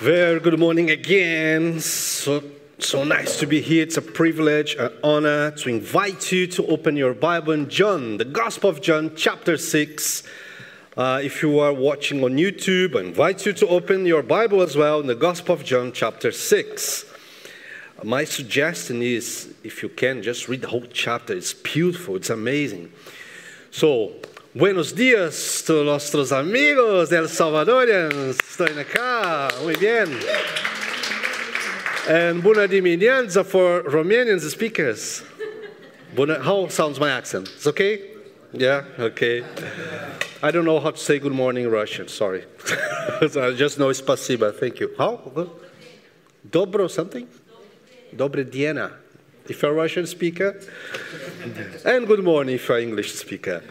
Very 0.00 0.40
good 0.40 0.58
morning 0.58 0.90
again. 0.90 1.78
So, 1.78 2.42
so 2.78 3.04
nice 3.04 3.38
to 3.38 3.46
be 3.46 3.60
here. 3.60 3.82
It's 3.82 3.98
a 3.98 4.02
privilege, 4.02 4.74
an 4.76 4.90
honor 5.04 5.50
to 5.50 5.68
invite 5.68 6.32
you 6.32 6.46
to 6.46 6.66
open 6.68 6.96
your 6.96 7.12
Bible 7.12 7.52
in 7.52 7.68
John, 7.68 8.16
the 8.16 8.24
Gospel 8.24 8.70
of 8.70 8.80
John, 8.80 9.14
chapter 9.14 9.58
6. 9.58 10.22
Uh, 10.96 11.20
if 11.22 11.42
you 11.42 11.58
are 11.58 11.74
watching 11.74 12.24
on 12.24 12.38
YouTube, 12.38 12.96
I 12.96 13.00
invite 13.00 13.44
you 13.44 13.52
to 13.52 13.68
open 13.68 14.06
your 14.06 14.22
Bible 14.22 14.62
as 14.62 14.74
well 14.74 15.00
in 15.00 15.06
the 15.06 15.14
Gospel 15.14 15.54
of 15.54 15.64
John, 15.64 15.92
chapter 15.92 16.32
6. 16.32 17.04
My 18.02 18.24
suggestion 18.24 19.02
is, 19.02 19.52
if 19.62 19.82
you 19.82 19.90
can, 19.90 20.22
just 20.22 20.48
read 20.48 20.62
the 20.62 20.68
whole 20.68 20.86
chapter. 20.90 21.34
It's 21.34 21.52
beautiful, 21.52 22.16
it's 22.16 22.30
amazing. 22.30 22.90
So, 23.70 24.14
Buenos 24.52 24.92
días 24.96 25.62
to 25.64 25.84
nuestros 25.84 26.32
amigos 26.32 27.08
del 27.08 27.28
Salvadorians. 27.28 28.36
Estoy 28.36 28.76
acá. 28.80 29.48
Muy 29.62 29.76
bien. 29.76 30.08
And 32.08 32.42
buona 32.42 32.66
dimineața 32.66 33.44
for 33.46 33.84
Romanian 33.84 34.40
speakers. 34.40 35.22
Buona, 36.16 36.42
how 36.42 36.66
sounds 36.66 36.98
my 36.98 37.10
accent? 37.12 37.48
It's 37.54 37.68
okay? 37.68 38.10
Yeah? 38.52 38.82
Okay. 38.98 39.44
I 40.42 40.50
don't 40.50 40.64
know 40.64 40.80
how 40.80 40.90
to 40.90 40.98
say 40.98 41.20
good 41.20 41.30
morning 41.32 41.66
in 41.66 41.70
Russian. 41.70 42.08
Sorry. 42.08 42.44
I 43.20 43.54
just 43.56 43.78
know 43.78 43.88
it's 43.90 44.02
spasiba. 44.02 44.52
Thank 44.52 44.80
you. 44.80 44.90
How? 44.98 45.20
Dobro 46.44 46.90
something? 46.90 47.28
Dobre 48.12 48.42
diena. 48.50 48.99
If 49.50 49.62
you're 49.62 49.72
a 49.72 49.74
Russian 49.74 50.06
speaker. 50.06 50.60
and 51.84 52.06
good 52.06 52.22
morning 52.22 52.54
if 52.54 52.68
you're 52.68 52.78
English 52.78 53.14
speaker. 53.16 53.64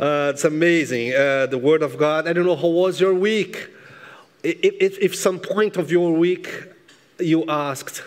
Uh, 0.00 0.32
it's 0.32 0.44
amazing. 0.44 1.14
Uh, 1.14 1.44
the 1.44 1.58
Word 1.58 1.82
of 1.82 1.98
God. 1.98 2.26
I 2.26 2.32
don't 2.32 2.46
know 2.46 2.56
how 2.56 2.68
was 2.68 2.98
your 3.02 3.12
week. 3.12 3.68
If, 4.42 4.74
if, 4.80 4.98
if 4.98 5.14
some 5.14 5.38
point 5.38 5.76
of 5.76 5.92
your 5.92 6.10
week 6.12 6.48
you 7.18 7.44
asked, 7.48 8.02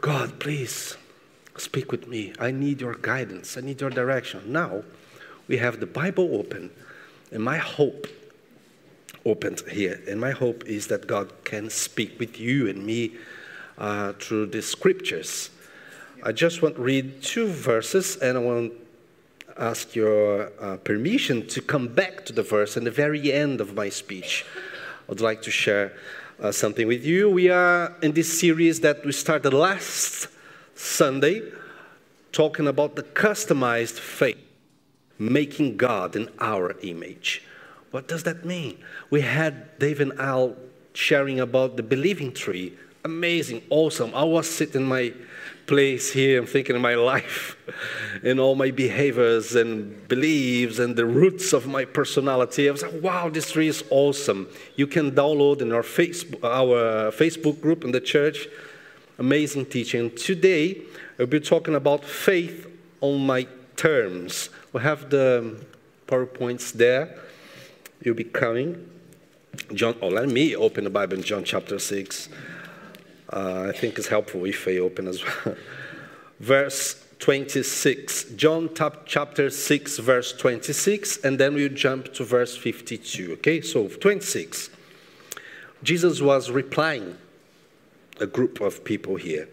God, 0.00 0.40
please 0.40 0.96
speak 1.56 1.92
with 1.92 2.08
me. 2.08 2.32
I 2.40 2.50
need 2.50 2.80
your 2.80 2.96
guidance. 2.96 3.56
I 3.56 3.60
need 3.60 3.80
your 3.80 3.90
direction. 3.90 4.52
Now 4.52 4.82
we 5.46 5.58
have 5.58 5.78
the 5.78 5.86
Bible 5.86 6.28
open, 6.32 6.70
and 7.30 7.44
my 7.44 7.58
hope 7.58 8.08
opened 9.24 9.62
here. 9.70 10.02
And 10.08 10.20
my 10.20 10.32
hope 10.32 10.64
is 10.64 10.88
that 10.88 11.06
God 11.06 11.30
can 11.44 11.70
speak 11.70 12.18
with 12.18 12.40
you 12.40 12.68
and 12.68 12.84
me 12.84 13.12
uh, 13.78 14.12
through 14.14 14.46
the 14.46 14.62
scriptures. 14.62 15.50
I 16.22 16.32
just 16.32 16.62
want 16.62 16.76
to 16.76 16.82
read 16.82 17.22
two 17.22 17.46
verses, 17.46 18.16
and 18.16 18.36
I 18.36 18.40
want 18.40 18.72
to 18.72 19.62
ask 19.62 19.94
your 19.94 20.50
uh, 20.60 20.76
permission 20.78 21.46
to 21.48 21.60
come 21.60 21.88
back 21.88 22.24
to 22.26 22.32
the 22.32 22.42
verse 22.42 22.76
in 22.76 22.84
the 22.84 22.90
very 22.90 23.32
end 23.32 23.60
of 23.60 23.74
my 23.74 23.88
speech. 23.88 24.44
I'd 25.10 25.20
like 25.20 25.42
to 25.42 25.50
share 25.50 25.92
uh, 26.40 26.52
something 26.52 26.86
with 26.86 27.04
you. 27.04 27.30
We 27.30 27.48
are 27.48 27.94
in 28.02 28.12
this 28.12 28.38
series 28.38 28.80
that 28.80 29.04
we 29.04 29.12
started 29.12 29.54
last 29.54 30.28
Sunday, 30.74 31.42
talking 32.32 32.66
about 32.66 32.96
the 32.96 33.02
customized 33.02 33.98
faith, 33.98 34.38
making 35.18 35.76
God 35.76 36.16
in 36.16 36.28
our 36.38 36.76
image. 36.82 37.42
What 37.90 38.08
does 38.08 38.24
that 38.24 38.44
mean? 38.44 38.78
We 39.10 39.22
had 39.22 39.78
Dave 39.78 40.00
and 40.00 40.12
Al 40.18 40.56
sharing 40.92 41.40
about 41.40 41.76
the 41.76 41.82
believing 41.82 42.32
tree. 42.32 42.74
Amazing, 43.06 43.62
awesome. 43.70 44.12
I 44.16 44.24
was 44.24 44.50
sitting 44.50 44.80
in 44.80 44.88
my 44.88 45.12
place 45.68 46.12
here. 46.12 46.40
I'm 46.40 46.46
thinking 46.46 46.74
of 46.74 46.82
my 46.82 46.96
life 46.96 47.56
and 48.24 48.40
all 48.40 48.56
my 48.56 48.72
behaviors 48.72 49.54
and 49.54 50.08
beliefs 50.08 50.80
and 50.80 50.96
the 50.96 51.06
roots 51.06 51.52
of 51.52 51.68
my 51.68 51.84
personality. 51.84 52.68
I 52.68 52.72
was 52.72 52.82
like, 52.82 53.00
wow, 53.00 53.28
this 53.28 53.52
tree 53.52 53.68
is 53.68 53.84
awesome. 53.90 54.48
You 54.74 54.88
can 54.88 55.12
download 55.12 55.62
in 55.62 55.70
our 55.70 55.84
Facebook, 55.84 56.42
our 56.42 57.12
Facebook 57.12 57.60
group 57.60 57.84
in 57.84 57.92
the 57.92 58.00
church. 58.00 58.48
Amazing 59.20 59.66
teaching. 59.66 60.10
Today, 60.10 60.82
we'll 61.16 61.28
be 61.28 61.38
talking 61.38 61.76
about 61.76 62.02
faith 62.02 62.66
on 63.00 63.24
my 63.24 63.46
terms. 63.76 64.50
We 64.72 64.80
have 64.80 65.10
the 65.10 65.64
PowerPoints 66.08 66.72
there. 66.72 67.16
You'll 68.02 68.16
be 68.16 68.24
coming. 68.24 68.90
John, 69.74 69.94
oh, 70.02 70.08
let 70.08 70.28
me 70.28 70.56
open 70.56 70.82
the 70.82 70.90
Bible 70.90 71.18
in 71.18 71.22
John 71.22 71.44
chapter 71.44 71.78
6. 71.78 72.30
Uh, 73.32 73.66
I 73.68 73.72
think 73.72 73.98
it's 73.98 74.08
helpful 74.08 74.44
if 74.44 74.68
I 74.68 74.78
open 74.78 75.08
as 75.08 75.22
well. 75.24 75.56
verse 76.40 77.02
26, 77.18 78.24
John 78.36 78.70
chapter 79.06 79.50
6, 79.50 79.98
verse 79.98 80.32
26, 80.32 81.18
and 81.24 81.38
then 81.38 81.54
we'll 81.54 81.72
jump 81.72 82.12
to 82.14 82.24
verse 82.24 82.56
52. 82.56 83.32
Okay, 83.34 83.60
so 83.60 83.88
26. 83.88 84.70
Jesus 85.82 86.20
was 86.20 86.50
replying 86.50 87.16
a 88.20 88.26
group 88.26 88.60
of 88.60 88.84
people 88.84 89.16
here. 89.16 89.48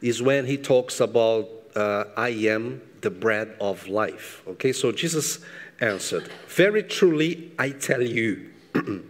Is 0.00 0.22
when 0.22 0.46
he 0.46 0.56
talks 0.56 1.00
about, 1.00 1.48
uh, 1.74 2.04
I 2.16 2.30
am 2.30 2.82
the 3.00 3.10
bread 3.10 3.54
of 3.60 3.88
life. 3.88 4.42
Okay, 4.46 4.72
so 4.72 4.92
Jesus 4.92 5.40
answered, 5.80 6.28
Very 6.48 6.82
truly, 6.82 7.52
I 7.58 7.70
tell 7.70 8.02
you, 8.02 8.50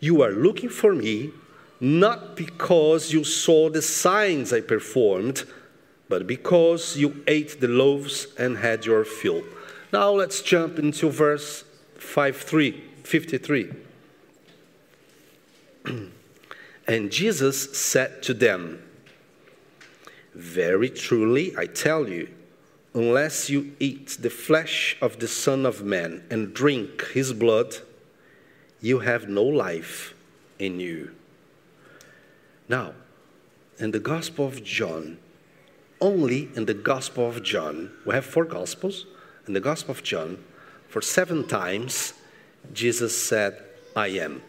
you 0.00 0.22
are 0.22 0.30
looking 0.30 0.68
for 0.68 0.94
me 0.94 1.32
not 1.80 2.36
because 2.36 3.12
you 3.12 3.24
saw 3.24 3.70
the 3.70 3.82
signs 3.82 4.52
I 4.52 4.60
performed, 4.60 5.44
but 6.08 6.26
because 6.26 6.96
you 6.96 7.22
ate 7.26 7.60
the 7.60 7.68
loaves 7.68 8.26
and 8.38 8.58
had 8.58 8.84
your 8.84 9.04
fill. 9.04 9.42
Now 9.92 10.10
let's 10.10 10.42
jump 10.42 10.78
into 10.78 11.10
verse 11.10 11.64
5, 11.98 12.36
3, 12.36 12.84
53. 13.04 13.72
and 16.86 17.10
Jesus 17.10 17.78
said 17.78 18.22
to 18.24 18.34
them, 18.34 18.82
Very 20.34 20.90
truly, 20.90 21.56
I 21.56 21.66
tell 21.66 22.08
you, 22.08 22.28
unless 22.94 23.48
you 23.48 23.72
eat 23.78 24.18
the 24.20 24.30
flesh 24.30 24.96
of 25.00 25.20
the 25.20 25.28
Son 25.28 25.64
of 25.64 25.82
Man 25.84 26.24
and 26.30 26.52
drink 26.52 27.06
his 27.12 27.32
blood, 27.32 27.76
you 28.80 29.00
have 29.00 29.28
no 29.28 29.44
life 29.44 30.14
in 30.58 30.80
you. 30.80 31.12
Now, 32.68 32.92
in 33.78 33.92
the 33.92 34.00
Gospel 34.00 34.46
of 34.46 34.62
John, 34.62 35.18
only 36.00 36.50
in 36.54 36.66
the 36.66 36.74
Gospel 36.74 37.28
of 37.28 37.42
John, 37.42 37.90
we 38.04 38.14
have 38.14 38.24
four 38.24 38.44
Gospels. 38.44 39.06
In 39.46 39.54
the 39.54 39.60
Gospel 39.60 39.92
of 39.92 40.02
John, 40.02 40.44
for 40.88 41.00
seven 41.00 41.46
times, 41.46 42.12
Jesus 42.72 43.16
said, 43.16 43.62
I 43.96 44.08
am. 44.08 44.42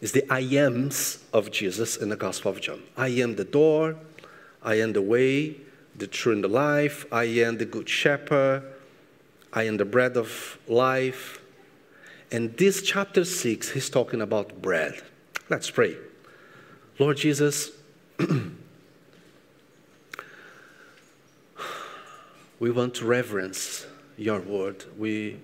It's 0.00 0.12
the 0.12 0.24
I 0.32 0.40
ams 0.40 1.24
of 1.32 1.50
Jesus 1.50 1.96
in 1.96 2.08
the 2.08 2.16
Gospel 2.16 2.52
of 2.52 2.60
John. 2.60 2.82
I 2.96 3.08
am 3.08 3.36
the 3.36 3.44
door, 3.44 3.96
I 4.62 4.76
am 4.76 4.92
the 4.92 5.02
way, 5.02 5.56
the 5.96 6.06
truth, 6.06 6.36
and 6.36 6.44
the 6.44 6.48
life, 6.48 7.04
I 7.12 7.24
am 7.24 7.58
the 7.58 7.66
good 7.66 7.88
shepherd, 7.88 8.62
I 9.52 9.64
am 9.64 9.76
the 9.76 9.84
bread 9.84 10.16
of 10.16 10.58
life. 10.68 11.42
And 12.32 12.56
this 12.56 12.82
chapter 12.82 13.24
6, 13.24 13.70
he's 13.72 13.90
talking 13.90 14.20
about 14.22 14.62
bread. 14.62 15.02
Let's 15.48 15.70
pray. 15.70 15.96
Lord 17.00 17.16
Jesus, 17.16 17.70
we 22.58 22.70
want 22.70 22.94
to 22.96 23.06
reverence 23.06 23.86
your 24.18 24.40
word. 24.40 24.84
We 24.98 25.38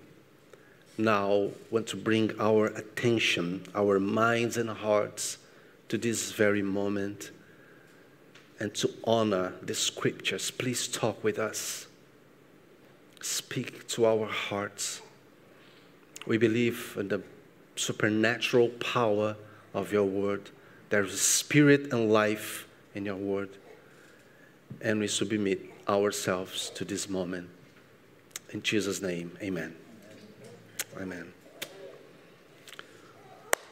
now 0.99 1.49
want 1.71 1.87
to 1.87 1.97
bring 1.97 2.39
our 2.39 2.67
attention, 2.67 3.65
our 3.75 3.99
minds 3.99 4.59
and 4.59 4.69
hearts 4.69 5.39
to 5.89 5.97
this 5.97 6.31
very 6.33 6.61
moment 6.61 7.31
and 8.61 8.75
to 8.75 8.91
honor 9.05 9.55
the 9.63 9.75
scriptures. 9.75 10.51
Please 10.51 10.87
talk 10.87 11.25
with 11.25 11.39
us. 11.39 11.87
Speak 13.23 13.89
to 13.89 14.05
our 14.05 14.27
hearts. 14.27 15.01
We 16.27 16.37
believe 16.37 16.99
in 17.01 17.09
the 17.09 17.23
supernatural 17.77 18.69
power 18.69 19.37
of 19.73 19.91
your 19.91 20.05
word. 20.05 20.51
There's 20.89 21.21
spirit 21.21 21.93
and 21.93 22.13
life 22.13 22.67
in 22.95 23.05
your 23.05 23.17
word. 23.17 23.51
And 24.81 25.01
we 25.01 25.09
submit 25.09 25.61
ourselves 25.89 26.71
to 26.71 26.85
this 26.85 27.09
moment. 27.09 27.49
In 28.51 28.63
Jesus' 28.63 29.03
name, 29.03 29.37
amen. 29.43 29.75
Amen. 31.01 31.33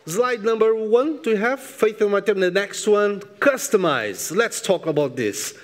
Slide 0.06 0.44
number 0.44 0.74
one, 0.74 1.22
do 1.22 1.34
have 1.36 1.60
faith 1.60 2.02
in 2.02 2.10
material? 2.10 2.42
The 2.42 2.50
next 2.50 2.86
one, 2.86 3.20
customize. 3.40 4.34
Let's 4.34 4.60
talk 4.60 4.86
about 4.86 5.16
this. 5.16 5.56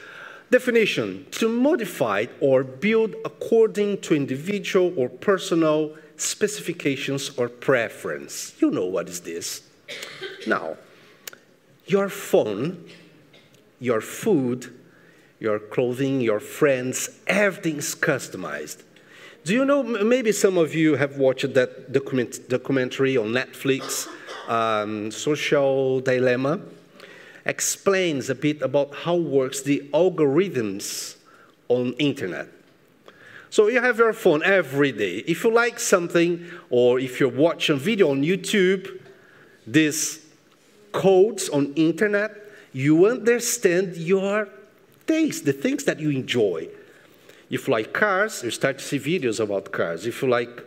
Definition 0.51 1.27
to 1.33 1.49
modify 1.49 2.27
or 2.41 2.65
build 2.65 3.15
according 3.25 4.01
to 4.01 4.15
individual 4.15 4.95
or 4.97 5.09
personal 5.09 5.95
specifications 6.17 7.31
or 7.37 7.49
preference. 7.49 8.55
You 8.61 8.71
know 8.71 8.87
what 8.87 9.09
is 9.09 9.21
this. 9.21 9.63
Now, 10.47 10.77
your 11.91 12.09
phone, 12.09 12.85
your 13.81 14.01
food, 14.01 14.73
your 15.41 15.59
clothing, 15.59 16.21
your 16.21 16.39
friends, 16.39 17.19
everything's 17.27 17.95
customized. 17.95 18.83
do 19.45 19.55
you 19.55 19.65
know, 19.65 19.83
maybe 19.83 20.33
some 20.33 20.59
of 20.59 20.75
you 20.75 20.97
have 20.97 21.17
watched 21.17 21.55
that 21.55 21.93
document, 21.93 22.49
documentary 22.49 23.17
on 23.17 23.29
Netflix, 23.29 24.07
um, 24.49 25.11
Social 25.11 26.01
Dilemma? 26.01 26.61
Explains 27.47 28.29
a 28.29 28.35
bit 28.35 28.61
about 28.61 28.95
how 28.95 29.17
works 29.17 29.63
the 29.63 29.81
algorithms 29.95 31.17
on 31.69 31.95
internet. 31.95 32.49
So 33.49 33.69
you 33.69 33.81
have 33.81 33.99
your 33.99 34.13
phone 34.13 34.43
every 34.45 34.93
day. 34.93 35.25
If 35.27 35.43
you 35.43 35.53
like 35.53 35.81
something, 35.81 36.47
or 36.69 37.01
if 37.01 37.19
you're 37.19 37.31
watching 37.31 37.79
video 37.79 38.11
on 38.11 38.23
YouTube, 38.23 39.01
these 39.67 40.20
codes 40.93 41.49
on 41.49 41.73
internet, 41.75 42.37
you 42.73 43.07
understand 43.07 43.97
your 43.97 44.49
taste, 45.07 45.45
the 45.45 45.53
things 45.53 45.85
that 45.85 45.99
you 46.01 46.11
enjoy. 46.11 46.69
If 47.51 47.67
you 47.67 47.73
like 47.73 47.93
cars, 47.93 48.43
you 48.45 48.51
start 48.51 48.79
to 48.79 48.85
see 48.85 48.99
videos 48.99 49.41
about 49.41 49.73
cars. 49.73 50.07
If 50.07 50.23
you 50.23 50.29
like, 50.29 50.63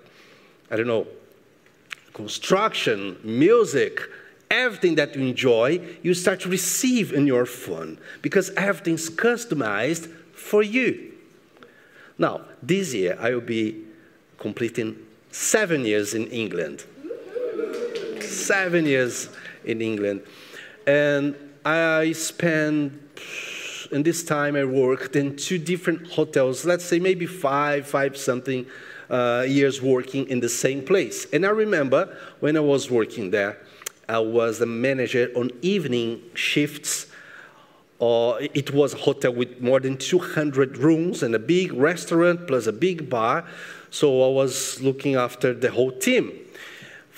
I 0.69 0.75
don't 0.75 0.87
know, 0.87 1.07
construction, 2.13 3.17
music, 3.23 4.01
everything 4.51 4.95
that 4.95 5.15
you 5.15 5.25
enjoy, 5.25 5.79
you 6.03 6.13
start 6.13 6.41
to 6.41 6.49
receive 6.49 7.13
in 7.13 7.25
your 7.25 7.45
phone 7.45 7.97
because 8.21 8.51
everything's 8.51 9.09
customized 9.09 10.11
for 10.33 10.61
you. 10.61 11.13
Now, 12.17 12.41
this 12.61 12.93
year 12.93 13.17
I 13.19 13.31
will 13.31 13.41
be 13.41 13.83
completing 14.37 14.97
seven 15.31 15.85
years 15.85 16.13
in 16.13 16.27
England. 16.27 16.83
seven 18.19 18.85
years 18.85 19.29
in 19.65 19.81
England. 19.81 20.21
And 20.85 21.35
I 21.65 22.11
spent 22.11 23.01
in 23.93 24.03
this 24.03 24.23
time 24.23 24.55
I 24.55 24.65
worked 24.65 25.15
in 25.15 25.35
two 25.35 25.59
different 25.59 26.07
hotels, 26.07 26.65
let's 26.65 26.83
say 26.83 26.99
maybe 26.99 27.27
five, 27.27 27.87
five 27.87 28.17
something 28.17 28.65
uh, 29.09 29.45
years 29.47 29.81
working 29.81 30.27
in 30.29 30.39
the 30.39 30.49
same 30.49 30.83
place. 30.83 31.27
And 31.31 31.45
I 31.45 31.49
remember 31.49 32.17
when 32.39 32.57
I 32.57 32.61
was 32.61 32.89
working 32.89 33.29
there, 33.29 33.59
I 34.09 34.19
was 34.19 34.59
a 34.61 34.65
manager 34.65 35.31
on 35.35 35.51
evening 35.61 36.21
shifts. 36.33 37.07
Uh, 38.01 38.37
it 38.53 38.73
was 38.73 38.95
a 38.95 38.97
hotel 38.97 39.33
with 39.33 39.61
more 39.61 39.79
than 39.79 39.97
200 39.97 40.77
rooms 40.77 41.21
and 41.21 41.35
a 41.35 41.39
big 41.39 41.71
restaurant 41.73 42.47
plus 42.47 42.65
a 42.65 42.73
big 42.73 43.09
bar. 43.09 43.45
So 43.91 44.23
I 44.23 44.33
was 44.33 44.81
looking 44.81 45.15
after 45.15 45.53
the 45.53 45.71
whole 45.71 45.91
team 45.91 46.31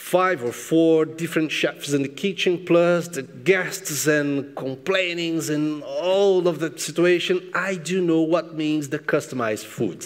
five 0.05 0.43
or 0.43 0.51
four 0.51 1.03
different 1.03 1.51
chefs 1.51 1.91
in 1.91 2.03
the 2.03 2.07
kitchen, 2.07 2.63
plus 2.63 3.07
the 3.07 3.23
guests 3.23 4.05
and 4.05 4.55
complainings 4.55 5.49
and 5.49 5.81
all 5.81 6.47
of 6.47 6.59
the 6.59 6.71
situation, 6.77 7.41
I 7.55 7.73
do 7.73 8.01
know 8.01 8.21
what 8.21 8.53
means 8.53 8.89
the 8.89 8.99
customized 8.99 9.65
food. 9.65 10.05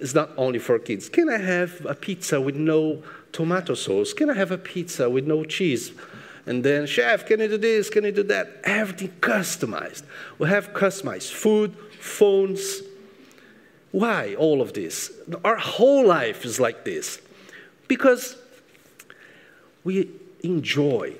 It's 0.00 0.16
not 0.16 0.30
only 0.36 0.58
for 0.58 0.80
kids. 0.80 1.08
Can 1.08 1.28
I 1.28 1.38
have 1.38 1.86
a 1.86 1.94
pizza 1.94 2.40
with 2.40 2.56
no 2.56 3.04
tomato 3.30 3.74
sauce? 3.74 4.12
Can 4.12 4.28
I 4.28 4.34
have 4.34 4.50
a 4.50 4.58
pizza 4.58 5.08
with 5.08 5.28
no 5.28 5.44
cheese? 5.44 5.92
And 6.44 6.64
then, 6.64 6.86
chef, 6.88 7.26
can 7.26 7.38
you 7.38 7.46
do 7.46 7.56
this? 7.56 7.88
Can 7.88 8.02
you 8.02 8.10
do 8.10 8.24
that? 8.24 8.62
Everything 8.64 9.12
customized. 9.20 10.02
We 10.40 10.48
have 10.48 10.72
customized 10.72 11.30
food, 11.30 11.76
phones. 12.00 12.82
Why 13.92 14.34
all 14.34 14.60
of 14.60 14.72
this? 14.72 15.12
Our 15.44 15.56
whole 15.56 16.04
life 16.04 16.44
is 16.44 16.58
like 16.58 16.84
this. 16.84 17.20
Because 17.90 18.36
we 19.82 20.08
enjoy, 20.44 21.16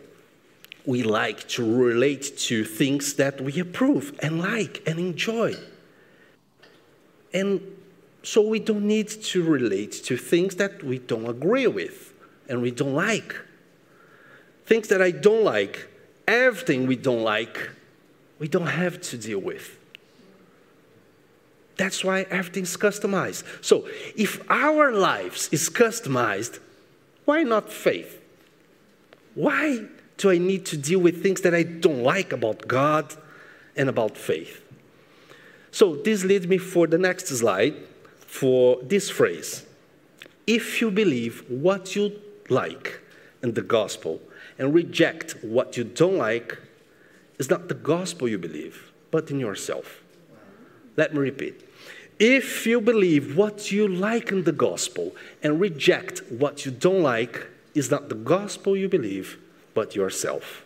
we 0.87 1.03
like 1.03 1.49
to 1.49 1.65
relate 1.65 2.39
to 2.47 2.65
things 2.65 3.15
that 3.15 3.41
we 3.41 3.59
approve 3.59 4.17
and 4.23 4.39
like 4.39 4.81
and 4.87 5.01
enjoy. 5.01 5.57
And 7.35 7.61
so 8.23 8.41
we 8.41 8.61
don't 8.61 8.87
need 8.87 9.09
to 9.09 9.43
relate 9.43 9.91
to 10.05 10.17
things 10.17 10.55
that 10.63 10.85
we 10.85 11.01
don't 11.01 11.27
agree 11.27 11.67
with 11.67 12.15
and 12.49 12.63
we 12.63 12.71
don't 12.71 12.95
like. 12.95 13.35
Things 14.65 14.87
that 14.91 15.03
I 15.03 15.11
don't 15.11 15.43
like, 15.43 15.89
everything 16.29 16.87
we 16.87 16.95
don't 16.95 17.25
like, 17.25 17.69
we 18.39 18.47
don't 18.47 18.69
have 18.69 19.01
to 19.11 19.19
deal 19.19 19.41
with. 19.41 19.77
That's 21.81 22.05
why 22.05 22.27
everything's 22.29 22.77
customized. 22.77 23.43
So 23.65 23.89
if 24.15 24.45
our 24.51 24.93
lives 24.93 25.49
is 25.51 25.71
customized, 25.71 26.59
why 27.25 27.43
not 27.43 27.73
faith? 27.73 28.21
Why 29.35 29.87
do 30.19 30.31
I 30.31 30.37
need 30.37 30.67
to 30.67 30.77
deal 30.77 30.99
with 30.99 31.23
things 31.23 31.41
that 31.41 31.55
I 31.55 31.63
don't 31.63 32.03
like 32.03 32.35
about 32.35 32.69
God 32.69 33.15
and 33.77 33.89
about 33.89 34.19
faith? 34.19 34.63
So 35.71 35.97
this 35.97 36.23
leads 36.23 36.47
me 36.47 36.59
for 36.59 36.87
the 36.87 36.99
next 36.99 37.29
slide 37.29 37.77
for 38.27 38.79
this 38.83 39.09
phrase. 39.09 39.65
If 40.47 40.83
you 40.83 40.91
believe 40.91 41.49
what 41.49 41.97
you 41.97 42.13
like 42.51 43.01
in 43.43 43.55
the 43.55 43.63
gospel 43.63 44.21
and 44.59 44.75
reject 44.75 45.35
what 45.41 45.79
you 45.79 45.85
don't 45.85 46.19
like, 46.19 46.59
it's 47.39 47.49
not 47.49 47.69
the 47.69 47.75
gospel 47.75 48.29
you 48.29 48.37
believe, 48.37 48.93
but 49.11 49.31
in 49.31 49.41
yourself. 49.41 50.03
Let 50.99 51.15
me 51.15 51.21
repeat. 51.21 51.70
If 52.21 52.67
you 52.67 52.83
believe 52.83 53.35
what 53.35 53.73
you 53.73 53.89
like 53.89 54.31
in 54.31 54.45
the 54.45 54.53
gospel 54.53 55.17
and 55.43 55.59
reject 55.59 56.23
what 56.29 56.67
you 56.67 56.71
don't 56.71 57.03
like, 57.03 57.47
is 57.75 57.91
not 57.91 58.11
the 58.11 58.15
gospel 58.15 58.77
you 58.77 58.89
believe, 58.89 59.39
but 59.73 59.97
yourself. 59.97 60.65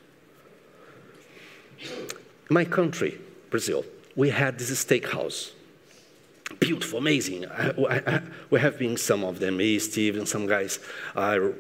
My 2.51 2.65
country, 2.65 3.21
Brazil, 3.51 3.85
we 4.17 4.31
had 4.31 4.59
this 4.59 4.85
steakhouse. 4.85 5.53
Beautiful, 6.59 6.99
amazing. 6.99 7.47
I, 7.47 7.71
I, 7.71 8.15
I, 8.15 8.23
we 8.51 8.59
have 8.59 8.79
been 8.79 8.97
some 8.97 9.23
of 9.23 9.39
them, 9.39 9.59
me, 9.59 9.79
Steve, 9.79 10.17
and 10.17 10.29
some 10.29 10.47
guys. 10.47 10.81
I 11.15 11.53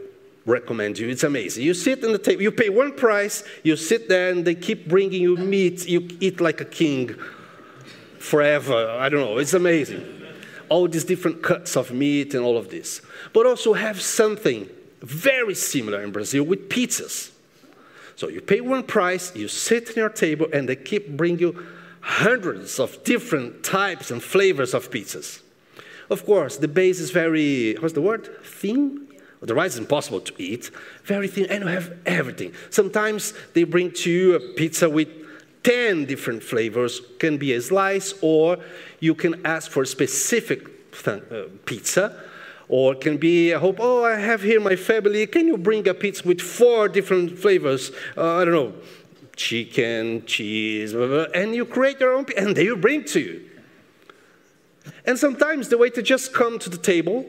recommend 0.44 0.98
you. 0.98 1.08
It's 1.08 1.24
amazing. 1.24 1.62
You 1.64 1.74
sit 1.74 2.04
on 2.04 2.12
the 2.12 2.18
table, 2.18 2.42
you 2.42 2.50
pay 2.50 2.68
one 2.68 2.92
price, 2.92 3.44
you 3.62 3.76
sit 3.76 4.08
there, 4.08 4.30
and 4.30 4.44
they 4.44 4.54
keep 4.54 4.88
bringing 4.88 5.22
you 5.22 5.36
meat. 5.36 5.86
You 5.86 6.08
eat 6.20 6.40
like 6.40 6.60
a 6.60 6.64
king 6.64 7.16
forever. 8.24 8.96
I 8.98 9.08
don't 9.08 9.20
know. 9.20 9.38
It's 9.38 9.54
amazing. 9.54 10.02
All 10.68 10.88
these 10.88 11.04
different 11.04 11.42
cuts 11.42 11.76
of 11.76 11.92
meat 11.92 12.34
and 12.34 12.42
all 12.44 12.56
of 12.56 12.70
this. 12.70 13.02
But 13.32 13.46
also 13.46 13.74
have 13.74 14.00
something 14.00 14.68
very 15.02 15.54
similar 15.54 16.02
in 16.02 16.10
Brazil 16.10 16.44
with 16.44 16.70
pizzas. 16.70 17.30
So 18.16 18.28
you 18.28 18.40
pay 18.40 18.60
one 18.60 18.84
price, 18.84 19.34
you 19.36 19.48
sit 19.48 19.90
in 19.90 19.96
your 19.96 20.08
table, 20.08 20.46
and 20.52 20.68
they 20.68 20.76
keep 20.76 21.16
bringing 21.16 21.40
you 21.40 21.66
hundreds 22.00 22.80
of 22.80 23.02
different 23.04 23.62
types 23.62 24.10
and 24.10 24.22
flavors 24.22 24.72
of 24.72 24.90
pizzas. 24.90 25.42
Of 26.08 26.24
course, 26.24 26.56
the 26.56 26.68
base 26.68 27.00
is 27.00 27.10
very, 27.10 27.74
what's 27.74 27.94
the 27.94 28.00
word? 28.00 28.28
Thin? 28.44 29.06
The 29.42 29.54
rice 29.54 29.72
is 29.72 29.78
impossible 29.78 30.20
to 30.20 30.42
eat. 30.42 30.70
Very 31.04 31.28
thin, 31.28 31.46
and 31.50 31.64
you 31.64 31.68
have 31.68 31.92
everything. 32.06 32.52
Sometimes 32.70 33.34
they 33.52 33.64
bring 33.64 33.92
to 33.92 34.10
you 34.10 34.34
a 34.36 34.40
pizza 34.40 34.88
with 34.88 35.08
10 35.64 36.04
different 36.04 36.42
flavors, 36.42 37.00
can 37.18 37.36
be 37.36 37.52
a 37.54 37.60
slice, 37.60 38.14
or 38.20 38.58
you 39.00 39.14
can 39.14 39.44
ask 39.44 39.70
for 39.70 39.82
a 39.82 39.86
specific 39.86 40.68
uh, 41.06 41.16
pizza 41.64 42.22
or 42.68 42.94
can 42.94 43.16
be, 43.16 43.52
I 43.52 43.58
hope, 43.58 43.76
oh, 43.78 44.04
I 44.04 44.18
have 44.18 44.42
here 44.42 44.60
my 44.60 44.76
family. 44.76 45.26
Can 45.26 45.46
you 45.46 45.58
bring 45.58 45.86
a 45.86 45.94
pizza 45.94 46.26
with 46.26 46.40
four 46.40 46.88
different 46.88 47.38
flavors? 47.38 47.90
Uh, 48.16 48.36
I 48.36 48.44
don't 48.44 48.54
know, 48.54 48.74
chicken, 49.36 50.24
cheese, 50.24 50.92
blah, 50.92 51.06
blah, 51.06 51.26
and 51.34 51.54
you 51.54 51.64
create 51.64 52.00
your 52.00 52.14
own, 52.14 52.26
and 52.36 52.56
they 52.56 52.68
will 52.68 52.76
bring 52.76 53.04
to 53.04 53.20
you. 53.20 53.50
And 55.06 55.18
sometimes 55.18 55.68
the 55.68 55.78
waiter 55.78 56.02
just 56.02 56.32
come 56.32 56.58
to 56.58 56.70
the 56.70 56.78
table 56.78 57.26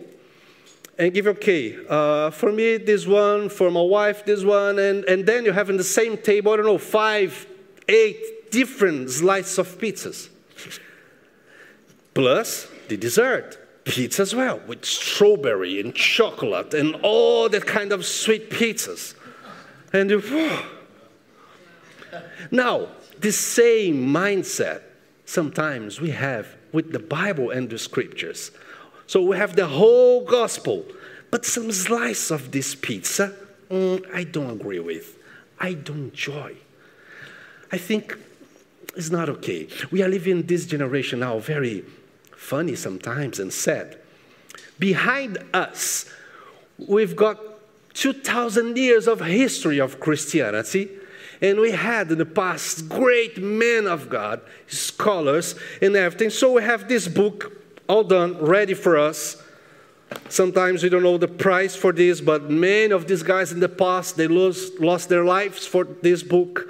and 0.98 1.14
give, 1.14 1.28
okay, 1.28 1.78
uh, 1.90 2.30
for 2.32 2.52
me, 2.52 2.78
this 2.78 3.06
one, 3.06 3.50
for 3.50 3.70
my 3.70 3.82
wife, 3.82 4.26
this 4.26 4.44
one, 4.44 4.80
and, 4.80 5.04
and 5.06 5.26
then 5.26 5.44
you 5.44 5.52
have 5.52 5.70
in 5.70 5.78
the 5.78 5.84
same 5.84 6.18
table, 6.18 6.54
I 6.54 6.58
don't 6.58 6.66
know, 6.66 6.78
five, 6.78 7.46
eight 7.88 8.52
different 8.52 9.10
slices 9.10 9.58
of 9.58 9.78
pizzas. 9.78 10.30
Plus 12.14 12.68
the 12.88 12.98
dessert 12.98 13.58
pizza 13.84 14.24
as 14.24 14.34
well, 14.34 14.60
with 14.68 14.84
strawberry 14.84 15.80
and 15.80 15.94
chocolate 15.94 16.74
and 16.74 16.96
all 17.04 17.48
that 17.50 17.66
kind 17.66 17.92
of 17.92 18.06
sweet 18.06 18.50
pizzas. 18.50 19.14
And 19.94 20.10
you, 20.10 20.22
now, 22.52 22.88
the 23.20 23.32
same 23.32 24.08
mindset 24.08 24.82
sometimes 25.26 26.02
we 26.02 26.12
have 26.12 26.56
with 26.72 26.92
the 26.92 27.00
Bible 27.00 27.52
and 27.52 27.70
the 27.70 27.78
scriptures. 27.78 28.52
So 29.08 29.22
we 29.22 29.38
have 29.38 29.56
the 29.56 29.68
whole 29.68 30.26
gospel, 30.26 30.86
but 31.32 31.46
some 31.46 31.72
slice 31.72 32.32
of 32.32 32.52
this 32.52 32.76
pizza, 32.76 33.34
mm, 33.70 34.04
I 34.14 34.24
don't 34.24 34.50
agree 34.50 34.80
with. 34.80 35.18
I 35.60 35.74
don't 35.74 36.10
enjoy. 36.10 36.58
I 37.72 37.78
think 37.78 38.18
it's 38.96 39.10
not 39.10 39.30
okay. 39.30 39.68
We 39.92 40.02
are 40.04 40.08
living 40.08 40.44
this 40.44 40.66
generation 40.66 41.20
now 41.20 41.40
very 41.40 41.84
funny 42.36 42.76
sometimes 42.76 43.40
and 43.40 43.52
sad. 43.52 43.98
Behind 44.80 45.38
us, 45.54 46.10
we've 46.78 47.16
got 47.16 47.40
2,000 47.94 48.78
years 48.78 49.08
of 49.08 49.22
history 49.22 49.80
of 49.80 50.00
Christianity, 50.00 50.90
and 51.42 51.60
we 51.60 51.72
had 51.72 52.12
in 52.12 52.18
the 52.18 52.26
past 52.26 52.90
great 52.90 53.42
men 53.42 53.88
of 53.88 54.10
God, 54.10 54.42
scholars, 54.68 55.56
and 55.82 55.96
everything. 55.96 56.30
So 56.30 56.54
we 56.54 56.64
have 56.64 56.88
this 56.88 57.08
book 57.08 57.54
all 57.88 58.04
done, 58.04 58.38
ready 58.40 58.74
for 58.74 58.98
us. 58.98 59.42
Sometimes 60.30 60.84
we 60.84 60.90
don't 60.90 61.04
know 61.04 61.18
the 61.18 61.28
price 61.28 61.76
for 61.76 61.92
this, 61.92 62.22
but 62.22 62.50
many 62.50 62.92
of 62.92 63.08
these 63.08 63.24
guys 63.24 63.52
in 63.52 63.60
the 63.60 63.70
past, 63.70 64.18
they 64.18 64.28
lost, 64.28 64.80
lost 64.80 65.10
their 65.10 65.24
lives 65.24 65.66
for 65.66 65.84
this 65.84 66.24
book. 66.24 66.68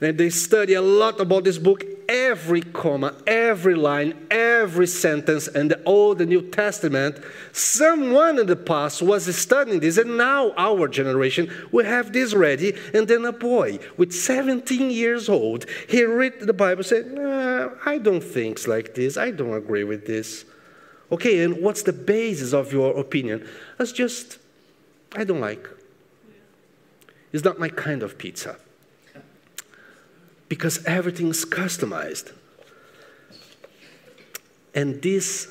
And 0.00 0.16
they 0.16 0.30
study 0.30 0.72
a 0.74 0.80
lot 0.80 1.20
about 1.20 1.44
this 1.44 1.58
book, 1.58 1.84
every 2.08 2.62
comma, 2.62 3.14
every 3.26 3.74
line, 3.74 4.26
every 4.30 4.86
sentence, 4.86 5.46
and 5.46 5.70
the 5.70 5.82
Old 5.84 6.22
and 6.22 6.30
New 6.30 6.40
Testament. 6.40 7.22
Someone 7.52 8.38
in 8.38 8.46
the 8.46 8.56
past 8.56 9.02
was 9.02 9.34
studying 9.36 9.80
this, 9.80 9.98
and 9.98 10.16
now 10.16 10.54
our 10.56 10.88
generation, 10.88 11.52
we 11.70 11.84
have 11.84 12.14
this 12.14 12.32
ready. 12.32 12.74
And 12.94 13.08
then 13.08 13.26
a 13.26 13.32
boy 13.32 13.78
with 13.98 14.14
17 14.14 14.90
years 14.90 15.28
old, 15.28 15.66
he 15.86 16.02
read 16.04 16.40
the 16.40 16.54
Bible, 16.54 16.82
said, 16.82 17.12
nah, 17.12 17.68
I 17.84 17.98
don't 17.98 18.24
think 18.24 18.66
like 18.66 18.94
this. 18.94 19.18
I 19.18 19.32
don't 19.32 19.52
agree 19.52 19.84
with 19.84 20.06
this. 20.06 20.46
Okay, 21.12 21.44
and 21.44 21.60
what's 21.62 21.82
the 21.82 21.92
basis 21.92 22.54
of 22.54 22.72
your 22.72 22.98
opinion? 22.98 23.46
That's 23.76 23.92
just, 23.92 24.38
I 25.14 25.24
don't 25.24 25.40
like. 25.40 25.68
It's 27.34 27.44
not 27.44 27.58
my 27.58 27.68
kind 27.68 28.02
of 28.02 28.16
pizza 28.16 28.56
because 30.50 30.84
everything's 30.84 31.44
customized. 31.44 32.32
And 34.74 35.00
this, 35.00 35.48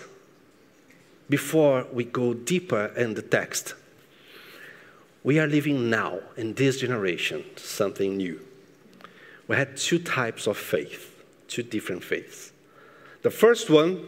before 1.29 1.87
we 1.93 2.03
go 2.03 2.33
deeper 2.33 2.87
in 2.97 3.13
the 3.13 3.21
text, 3.21 3.75
we 5.23 5.39
are 5.39 5.47
living 5.47 5.89
now 5.89 6.19
in 6.35 6.53
this 6.53 6.81
generation 6.81 7.45
something 7.55 8.17
new. 8.17 8.41
We 9.47 9.55
had 9.55 9.77
two 9.77 9.99
types 9.99 10.47
of 10.47 10.57
faith, 10.57 11.23
two 11.47 11.63
different 11.63 12.03
faiths. 12.03 12.51
The 13.21 13.31
first 13.31 13.69
one 13.69 14.05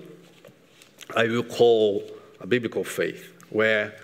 I 1.15 1.27
will 1.27 1.43
call 1.43 2.03
a 2.41 2.47
biblical 2.47 2.83
faith, 2.83 3.33
where 3.49 3.95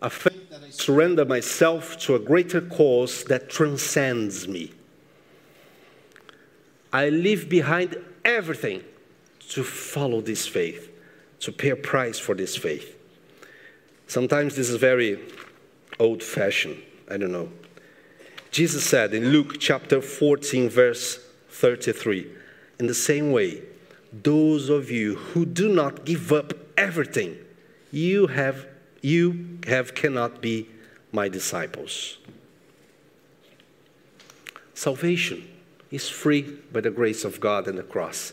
a 0.00 0.10
faith 0.10 0.50
that 0.50 0.62
I 0.62 0.70
surrender 0.70 1.24
myself 1.24 1.98
to 2.00 2.14
a 2.14 2.20
greater 2.20 2.60
cause 2.60 3.24
that 3.24 3.50
transcends 3.50 4.46
me. 4.46 4.72
I 6.94 7.08
leave 7.08 7.48
behind 7.48 7.96
everything 8.24 8.84
to 9.48 9.64
follow 9.64 10.20
this 10.20 10.46
faith, 10.46 10.92
to 11.40 11.50
pay 11.50 11.70
a 11.70 11.76
price 11.76 12.20
for 12.20 12.36
this 12.36 12.56
faith. 12.56 12.96
Sometimes 14.06 14.54
this 14.54 14.70
is 14.70 14.76
very 14.76 15.18
old 15.98 16.22
fashioned. 16.22 16.80
I 17.10 17.16
don't 17.16 17.32
know. 17.32 17.50
Jesus 18.52 18.84
said 18.84 19.12
in 19.12 19.30
Luke 19.30 19.58
chapter 19.58 20.00
14, 20.00 20.68
verse 20.68 21.18
33, 21.48 22.30
in 22.78 22.86
the 22.86 22.94
same 22.94 23.32
way, 23.32 23.62
those 24.12 24.68
of 24.68 24.88
you 24.88 25.16
who 25.16 25.44
do 25.44 25.68
not 25.68 26.04
give 26.04 26.32
up 26.32 26.54
everything 26.78 27.36
you 27.90 28.28
have, 28.28 28.68
you 29.02 29.58
have 29.66 29.96
cannot 29.96 30.40
be 30.40 30.68
my 31.10 31.28
disciples. 31.28 32.18
Salvation 34.74 35.48
is 35.94 36.08
free 36.08 36.42
by 36.72 36.80
the 36.80 36.90
grace 36.90 37.24
of 37.24 37.40
God 37.40 37.68
and 37.68 37.78
the 37.78 37.82
cross. 37.82 38.32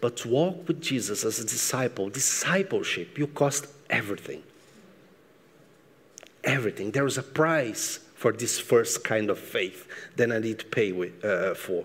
But 0.00 0.16
to 0.18 0.28
walk 0.28 0.68
with 0.68 0.80
Jesus 0.80 1.24
as 1.24 1.38
a 1.38 1.44
disciple, 1.44 2.10
discipleship, 2.10 3.18
you 3.18 3.26
cost 3.26 3.66
everything. 3.88 4.42
Everything. 6.44 6.90
There 6.90 7.06
is 7.06 7.18
a 7.18 7.22
price 7.22 8.00
for 8.14 8.32
this 8.32 8.58
first 8.58 9.02
kind 9.02 9.30
of 9.30 9.38
faith 9.38 9.88
that 10.16 10.30
I 10.30 10.38
need 10.38 10.58
to 10.58 10.66
pay 10.66 10.92
with, 10.92 11.24
uh, 11.24 11.54
for. 11.54 11.84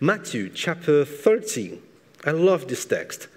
Matthew 0.00 0.48
chapter 0.48 1.04
13. 1.04 1.82
I 2.24 2.30
love 2.30 2.68
this 2.68 2.84
text. 2.84 3.28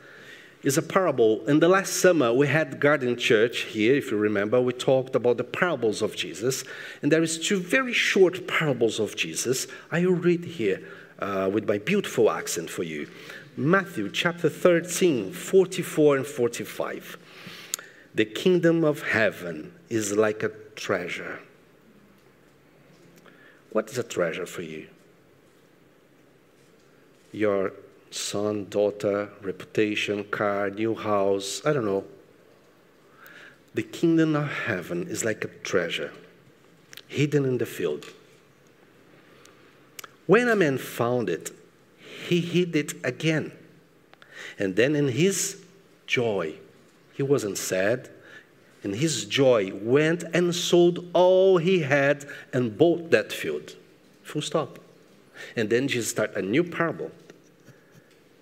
It's 0.62 0.78
a 0.78 0.82
parable. 0.82 1.46
In 1.48 1.60
the 1.60 1.70
last 1.70 1.94
summer, 1.94 2.34
we 2.34 2.48
had 2.48 2.80
Garden 2.82 3.16
Church 3.16 3.62
here, 3.62 3.96
if 3.96 4.12
you 4.12 4.18
remember. 4.18 4.60
We 4.60 4.74
talked 4.74 5.16
about 5.16 5.38
the 5.38 5.44
parables 5.44 6.02
of 6.02 6.18
Jesus. 6.18 6.66
And 7.02 7.12
there 7.12 7.24
is 7.24 7.40
two 7.40 7.60
very 7.60 7.94
short 7.94 8.46
parables 8.46 9.00
of 9.00 9.16
Jesus. 9.16 9.68
I 9.90 10.06
will 10.06 10.16
read 10.16 10.44
here 10.44 10.82
uh, 11.20 11.50
with 11.52 11.68
my 11.68 11.78
beautiful 11.78 12.32
accent 12.32 12.70
for 12.70 12.84
you. 12.84 13.10
Matthew 13.56 14.10
chapter 14.10 14.50
13, 14.50 15.34
44 15.34 16.18
and 16.18 16.26
45. 16.26 17.18
The 18.16 18.26
kingdom 18.26 18.84
of 18.84 19.02
heaven 19.02 19.74
is 19.90 20.16
like 20.16 20.44
a 20.44 20.50
treasure. 20.76 21.40
What 23.72 23.90
is 23.90 23.98
a 23.98 24.04
treasure 24.04 24.46
for 24.46 24.62
you? 24.62 24.88
Your 27.32 27.74
son, 28.12 28.68
daughter, 28.70 29.30
reputation, 29.42 30.24
car, 30.26 30.70
new 30.70 30.96
house, 30.96 31.62
I 31.66 31.74
don't 31.74 31.86
know. 31.86 32.06
The 33.76 33.84
kingdom 33.84 34.36
of 34.36 34.52
heaven 34.52 35.08
is 35.08 35.24
like 35.24 35.44
a 35.44 35.48
treasure 35.48 36.12
hidden 37.08 37.44
in 37.44 37.58
the 37.58 37.66
field 37.66 38.06
when 40.30 40.48
a 40.48 40.56
man 40.56 40.78
found 40.78 41.28
it, 41.28 41.50
he 42.28 42.40
hid 42.40 42.76
it 42.76 42.94
again. 43.04 43.52
And 44.60 44.76
then 44.76 44.96
in 44.96 45.08
his 45.08 45.66
joy, 46.06 46.54
he 47.14 47.24
wasn't 47.24 47.58
sad. 47.58 48.10
In 48.84 48.94
his 48.94 49.26
joy, 49.26 49.74
went 49.74 50.24
and 50.32 50.54
sold 50.54 51.04
all 51.14 51.58
he 51.58 51.80
had 51.80 52.28
and 52.54 52.78
bought 52.78 53.10
that 53.10 53.34
field. 53.34 53.76
Full 54.22 54.44
stop. 54.44 54.78
And 55.56 55.72
then 55.72 55.88
Jesus 55.88 56.12
started 56.12 56.38
a 56.38 56.44
new 56.44 56.64
parable 56.64 57.10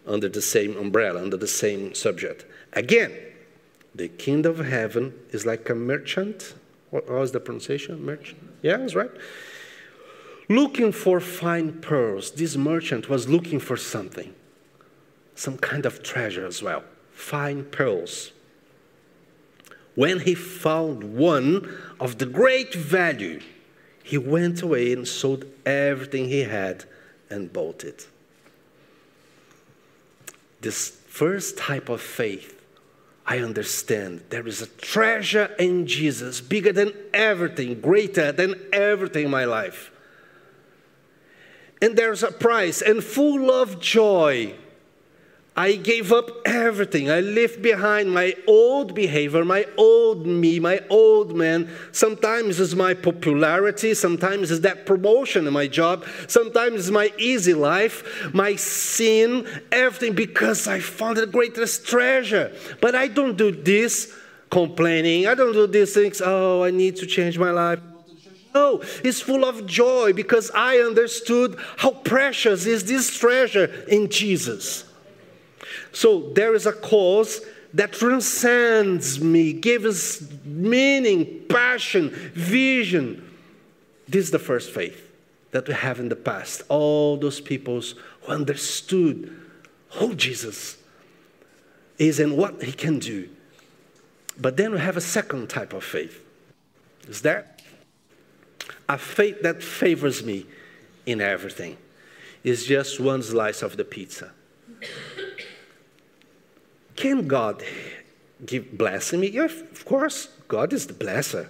under 0.05 0.27
the 0.27 0.41
same 0.41 0.75
umbrella, 0.75 1.21
under 1.21 1.37
the 1.37 1.47
same 1.47 1.95
subject. 1.95 2.45
Again, 2.73 3.13
the 3.95 4.09
kingdom 4.09 4.59
of 4.59 4.65
heaven 4.65 5.13
is 5.31 5.45
like 5.45 5.69
a 5.69 5.75
merchant. 5.75 6.53
What 6.89 7.09
was 7.09 7.31
the 7.31 7.39
pronunciation? 7.39 8.03
Merchant? 8.03 8.41
Yeah, 8.61 8.75
that's 8.75 8.93
right 8.93 9.11
looking 10.49 10.91
for 10.91 11.19
fine 11.19 11.73
pearls. 11.81 12.31
This 12.31 12.55
merchant 12.55 13.09
was 13.09 13.27
looking 13.27 13.59
for 13.59 13.77
something, 13.77 14.33
some 15.35 15.57
kind 15.57 15.85
of 15.85 16.03
treasure 16.03 16.45
as 16.45 16.61
well, 16.61 16.83
fine 17.11 17.65
pearls. 17.65 18.31
When 19.95 20.19
he 20.19 20.35
found 20.35 21.15
one 21.15 21.75
of 21.99 22.19
the 22.19 22.25
great 22.25 22.73
value, 22.73 23.41
he 24.03 24.17
went 24.17 24.61
away 24.61 24.93
and 24.93 25.07
sold 25.07 25.45
everything 25.65 26.29
he 26.29 26.41
had 26.41 26.85
and 27.29 27.51
bought 27.51 27.83
it. 27.83 28.07
This 30.61 30.89
first 31.07 31.57
type 31.57 31.89
of 31.89 32.01
faith, 32.01 32.61
I 33.25 33.39
understand 33.39 34.23
there 34.29 34.47
is 34.47 34.61
a 34.61 34.67
treasure 34.67 35.53
in 35.59 35.87
Jesus, 35.87 36.39
bigger 36.39 36.71
than 36.71 36.93
everything, 37.13 37.81
greater 37.81 38.31
than 38.31 38.55
everything 38.71 39.25
in 39.25 39.31
my 39.31 39.43
life 39.43 39.91
and 41.81 41.97
there's 41.97 42.23
a 42.23 42.31
price, 42.31 42.81
and 42.81 43.03
full 43.03 43.51
of 43.51 43.79
joy. 43.79 44.55
I 45.57 45.73
gave 45.73 46.13
up 46.13 46.29
everything. 46.45 47.09
I 47.09 47.21
left 47.21 47.63
behind 47.63 48.11
my 48.11 48.35
old 48.45 48.93
behavior, 48.93 49.43
my 49.43 49.65
old 49.75 50.27
me, 50.27 50.59
my 50.59 50.81
old 50.87 51.35
man. 51.35 51.71
Sometimes 51.91 52.59
it's 52.59 52.75
my 52.75 52.93
popularity, 52.93 53.95
sometimes 53.95 54.51
it's 54.51 54.61
that 54.61 54.85
promotion 54.85 55.47
in 55.47 55.53
my 55.53 55.65
job, 55.65 56.05
sometimes 56.27 56.81
it's 56.81 56.91
my 56.91 57.11
easy 57.17 57.55
life, 57.55 58.31
my 58.35 58.55
sin, 58.55 59.47
everything 59.71 60.13
because 60.13 60.67
I 60.67 60.79
found 60.79 61.17
the 61.17 61.25
greatest 61.25 61.87
treasure. 61.87 62.55
But 62.79 62.93
I 62.93 63.07
don't 63.07 63.35
do 63.35 63.49
this 63.49 64.15
complaining. 64.51 65.25
I 65.25 65.33
don't 65.33 65.53
do 65.53 65.65
these 65.65 65.91
things, 65.91 66.21
oh, 66.23 66.63
I 66.63 66.69
need 66.69 66.97
to 66.97 67.07
change 67.07 67.39
my 67.39 67.49
life. 67.49 67.79
No, 68.57 68.81
it's 69.03 69.21
full 69.21 69.45
of 69.45 69.67
joy 69.67 70.13
because 70.13 70.49
I 70.49 70.79
understood 70.79 71.59
how 71.77 71.91
precious 71.91 72.65
is 72.65 72.85
this 72.85 73.15
treasure 73.15 73.65
in 73.87 74.09
Jesus. 74.09 74.83
So 75.91 76.31
there 76.33 76.55
is 76.55 76.65
a 76.65 76.73
cause 76.73 77.41
that 77.75 77.93
transcends 77.93 79.21
me, 79.21 79.53
gives 79.53 79.99
meaning, 80.43 81.45
passion, 81.47 82.09
vision. 82.33 83.07
This 84.07 84.25
is 84.25 84.31
the 84.31 84.39
first 84.39 84.71
faith 84.71 84.99
that 85.51 85.67
we 85.67 85.75
have 85.75 85.99
in 85.99 86.09
the 86.09 86.15
past. 86.15 86.63
All 86.67 87.15
those 87.15 87.39
peoples 87.39 87.93
who 88.21 88.31
understood 88.31 89.39
who 89.99 90.15
Jesus 90.15 90.77
is 91.99 92.19
and 92.19 92.35
what 92.35 92.63
he 92.63 92.71
can 92.71 92.97
do. 92.97 93.29
But 94.39 94.57
then 94.57 94.71
we 94.71 94.79
have 94.79 94.97
a 94.97 95.07
second 95.17 95.47
type 95.47 95.73
of 95.73 95.83
faith. 95.83 96.23
Is 97.07 97.21
there? 97.21 97.56
A 98.89 98.97
fate 98.97 99.43
that 99.43 99.61
favors 99.61 100.23
me 100.23 100.45
in 101.05 101.21
everything 101.21 101.77
is 102.43 102.65
just 102.65 102.99
one 102.99 103.21
slice 103.21 103.61
of 103.61 103.77
the 103.77 103.83
pizza. 103.83 104.31
Can 106.95 107.27
God 107.27 107.63
give 108.45 108.77
blessing 108.77 109.19
me? 109.19 109.27
Yeah, 109.27 109.45
of 109.45 109.85
course, 109.85 110.29
God 110.47 110.73
is 110.73 110.87
the 110.87 110.93
blesser. 110.93 111.47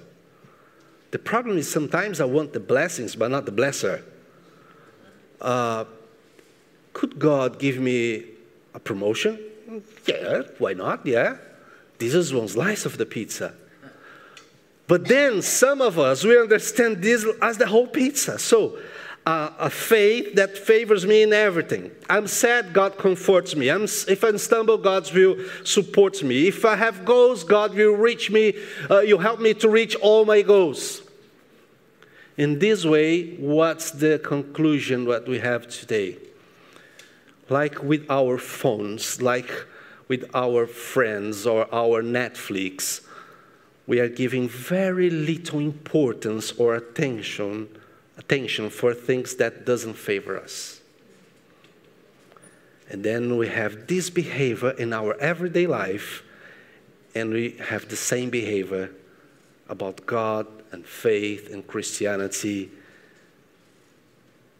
The 1.11 1.19
problem 1.19 1.57
is 1.57 1.69
sometimes 1.71 2.19
I 2.19 2.25
want 2.25 2.53
the 2.53 2.59
blessings, 2.59 3.15
but 3.15 3.31
not 3.31 3.45
the 3.45 3.51
blesser. 3.51 4.03
Uh, 5.39 5.85
could 6.93 7.19
God 7.19 7.59
give 7.59 7.77
me 7.77 8.25
a 8.73 8.79
promotion? 8.79 9.39
Yeah, 10.05 10.43
why 10.57 10.73
not? 10.73 11.05
Yeah. 11.05 11.37
This 11.99 12.13
is 12.13 12.33
one 12.33 12.47
slice 12.47 12.85
of 12.85 12.97
the 12.97 13.05
pizza. 13.05 13.53
But 14.87 15.05
then 15.05 15.41
some 15.41 15.81
of 15.81 15.99
us, 15.99 16.23
we 16.23 16.39
understand 16.39 17.01
this 17.01 17.25
as 17.41 17.57
the 17.57 17.67
whole 17.67 17.87
pizza. 17.87 18.39
So, 18.39 18.77
uh, 19.25 19.51
a 19.59 19.69
faith 19.69 20.35
that 20.35 20.57
favors 20.57 21.05
me 21.05 21.21
in 21.21 21.33
everything. 21.33 21.91
I'm 22.09 22.27
sad, 22.27 22.71
God 22.71 22.97
comforts 22.97 23.57
me. 23.57 23.67
I'm, 23.67 23.83
if 23.83 24.23
I 24.23 24.33
stumble, 24.37 24.77
God's 24.77 25.11
will 25.11 25.35
supports 25.65 26.23
me. 26.23 26.47
If 26.47 26.63
I 26.63 26.77
have 26.77 27.03
goals, 27.03 27.43
God 27.43 27.75
will 27.75 27.91
reach 27.91 28.31
me. 28.31 28.53
Uh, 28.89 29.01
you 29.01 29.17
help 29.17 29.41
me 29.41 29.53
to 29.55 29.67
reach 29.67 29.95
all 29.95 30.23
my 30.23 30.41
goals. 30.41 31.01
In 32.37 32.59
this 32.59 32.85
way, 32.85 33.35
what's 33.35 33.91
the 33.91 34.19
conclusion 34.19 35.03
that 35.05 35.27
we 35.27 35.39
have 35.39 35.67
today? 35.67 36.15
Like 37.49 37.83
with 37.83 38.09
our 38.09 38.37
phones, 38.37 39.21
like 39.21 39.51
with 40.07 40.29
our 40.33 40.67
friends 40.67 41.45
or 41.45 41.67
our 41.73 42.01
Netflix, 42.01 43.01
we 43.87 43.99
are 43.99 44.09
giving 44.09 44.49
very 44.49 45.09
little 45.09 45.59
importance 45.59 46.51
or 46.51 46.75
attention 46.75 47.69
attention 48.17 48.69
for 48.69 48.93
things 48.93 49.35
that 49.35 49.65
doesn't 49.65 49.93
favor 49.93 50.37
us. 50.37 50.81
And 52.89 53.03
then 53.03 53.37
we 53.37 53.47
have 53.47 53.87
this 53.87 54.09
behavior 54.09 54.71
in 54.71 54.91
our 54.93 55.15
everyday 55.19 55.67
life, 55.67 56.23
and 57.13 57.31
we 57.31 57.51
have 57.69 57.87
the 57.89 57.95
same 57.95 58.29
behavior 58.29 58.91
about 59.69 60.05
God 60.05 60.47
and 60.71 60.85
faith 60.85 61.51
and 61.51 61.65
Christianity 61.65 62.71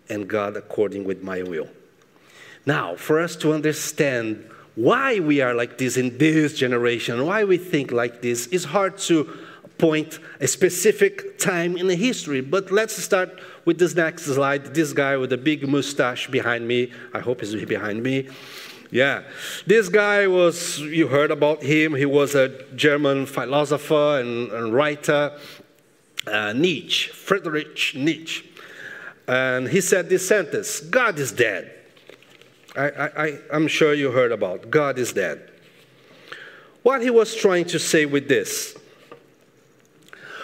and 0.10 0.28
God 0.28 0.56
according 0.56 1.04
with 1.04 1.24
my 1.24 1.42
will. 1.42 1.70
Now, 2.66 2.96
for 2.96 3.20
us 3.20 3.36
to 3.38 3.54
understand 3.54 4.50
why 4.78 5.20
we 5.20 5.42
are 5.42 5.56
like 5.56 5.80
this 5.80 5.98
in 5.98 6.20
this 6.20 6.54
generation, 6.54 7.26
why 7.26 7.44
we 7.44 7.58
think 7.58 7.92
like 7.92 8.22
this, 8.22 8.46
is 8.48 8.64
hard 8.64 8.96
to 9.00 9.28
point 9.80 10.20
a 10.40 10.48
specific 10.48 11.40
time 11.40 11.76
in 11.76 11.88
the 11.88 11.96
history. 11.96 12.42
But 12.42 12.72
let's 12.72 12.96
start 12.96 13.40
with 13.66 13.80
this 13.80 13.96
next 13.96 14.26
slide. 14.26 14.76
This 14.76 14.94
guy 14.94 15.18
with 15.18 15.34
a 15.34 15.38
big 15.38 15.68
mustache 15.68 16.28
behind 16.28 16.68
me. 16.68 16.94
I 17.12 17.20
hope 17.20 17.42
he's 17.42 17.66
behind 17.66 18.04
me. 18.04 18.30
Yeah. 18.92 19.24
This 19.66 19.90
guy 19.90 20.28
was, 20.28 20.80
you 20.80 21.08
heard 21.08 21.32
about 21.32 21.64
him. 21.64 21.96
He 21.96 22.06
was 22.06 22.36
a 22.36 22.64
German 22.76 23.26
philosopher 23.26 24.20
and, 24.20 24.52
and 24.52 24.74
writer, 24.76 25.40
uh, 26.28 26.54
Nietzsche, 26.54 27.10
Friedrich 27.10 27.94
Nietzsche. 27.96 28.48
And 29.28 29.68
he 29.68 29.82
said 29.82 30.08
this 30.08 30.28
sentence 30.28 30.82
God 30.82 31.18
is 31.18 31.32
dead. 31.32 31.77
I, 32.76 33.40
I'm 33.52 33.68
sure 33.68 33.94
you 33.94 34.12
heard 34.12 34.32
about 34.32 34.70
God 34.70 35.00
is 35.00 35.14
dead. 35.14 35.52
What 36.84 37.02
he 37.02 37.10
was 37.10 37.36
trying 37.36 37.66
to 37.66 37.80
say 37.80 38.06
with 38.06 38.28
this 38.28 38.78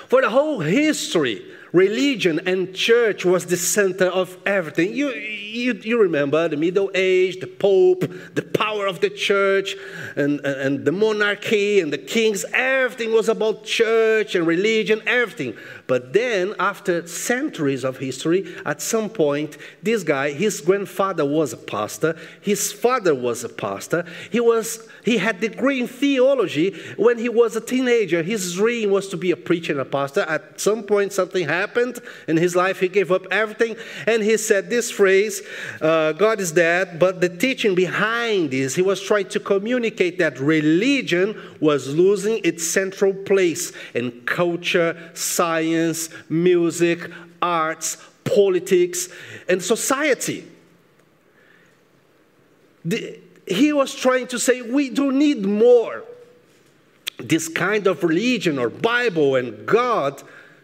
for 0.08 0.22
the 0.22 0.30
whole 0.30 0.60
history, 0.60 1.44
religion 1.72 2.42
and 2.46 2.75
church 2.75 3.25
was 3.25 3.48
the 3.48 3.58
center 3.58 4.06
of 4.06 4.38
everything. 4.46 4.94
You, 4.94 5.10
you, 5.53 5.74
you 5.74 6.01
remember 6.01 6.48
the 6.48 6.57
Middle 6.57 6.89
Age, 6.93 7.39
the 7.39 7.48
Pope, 7.48 8.01
the 8.33 8.41
power 8.41 8.88
of 8.88 9.00
the 9.01 9.10
church, 9.10 9.75
and, 10.15 10.39
and 10.41 10.86
the 10.86 10.91
monarchy 10.91 11.79
and 11.79 11.93
the 11.93 11.98
kings. 11.98 12.45
Everything 12.53 13.13
was 13.13 13.29
about 13.29 13.63
church 13.63 14.36
and 14.36 14.48
religion, 14.48 15.01
everything. 15.05 15.55
But 15.88 16.13
then, 16.13 16.55
after 16.60 17.05
centuries 17.07 17.83
of 17.83 17.98
history, 17.98 18.55
at 18.65 18.81
some 18.81 19.10
point, 19.10 19.57
this 19.81 20.03
guy, 20.03 20.31
his 20.31 20.62
grandfather 20.62 21.25
was 21.25 21.53
a 21.53 21.57
pastor, 21.57 22.17
his 22.41 22.72
father 22.72 23.13
was 23.13 23.43
a 23.43 23.50
pastor, 23.50 24.05
he, 24.31 24.39
was, 24.39 24.88
he 25.03 25.17
had 25.17 25.39
degree 25.39 25.81
in 25.81 25.88
theology. 25.88 26.79
When 26.98 27.17
he 27.17 27.29
was 27.29 27.55
a 27.55 27.62
teenager, 27.62 28.24
his 28.24 28.55
dream 28.55 28.91
was 28.91 29.10
to 29.10 29.17
be 29.17 29.31
a 29.31 29.38
preacher 29.38 29.74
and 29.74 29.81
a 29.81 29.86
pastor. 29.86 30.22
At 30.22 30.60
some 30.60 30.83
point, 30.83 31.13
something 31.13 31.48
happened 31.48 32.00
in 32.27 32.38
his 32.38 32.55
life, 32.55 32.79
he 32.79 32.88
gave 32.88 33.12
up 33.12 33.25
everything, 33.29 33.75
and 34.07 34.24
he 34.24 34.38
said 34.38 34.69
this 34.69 34.89
phrase 34.89 35.42
uh, 35.81 36.13
God 36.13 36.39
is 36.39 36.51
dead, 36.51 36.99
but 36.99 37.21
the 37.21 37.29
teaching 37.29 37.75
behind 37.75 38.51
this, 38.51 38.75
he 38.75 38.82
was 38.82 39.01
trying 39.01 39.29
to 39.29 39.39
communicate 39.39 40.17
that 40.19 40.39
religion 40.39 41.39
was 41.60 41.93
losing 41.93 42.39
its 42.43 42.65
central 42.65 43.13
place 43.13 43.71
in 43.93 44.12
culture, 44.25 45.12
science, 45.13 46.10
music, 46.29 47.10
arts, 47.41 47.97
politics, 48.23 49.10
and 49.47 49.62
society. 49.62 50.47
The, 52.86 53.19
he 53.47 53.73
was 53.73 53.93
trying 53.93 54.27
to 54.27 54.39
say 54.39 54.62
we 54.62 54.89
do 54.89 55.12
need 55.12 55.45
more 55.45 56.03
this 57.17 57.47
kind 57.47 57.88
of 57.88 58.03
religion 58.03 58.58
or 58.60 58.69
Bible 58.69 59.36
and 59.36 59.65
God 59.65 60.21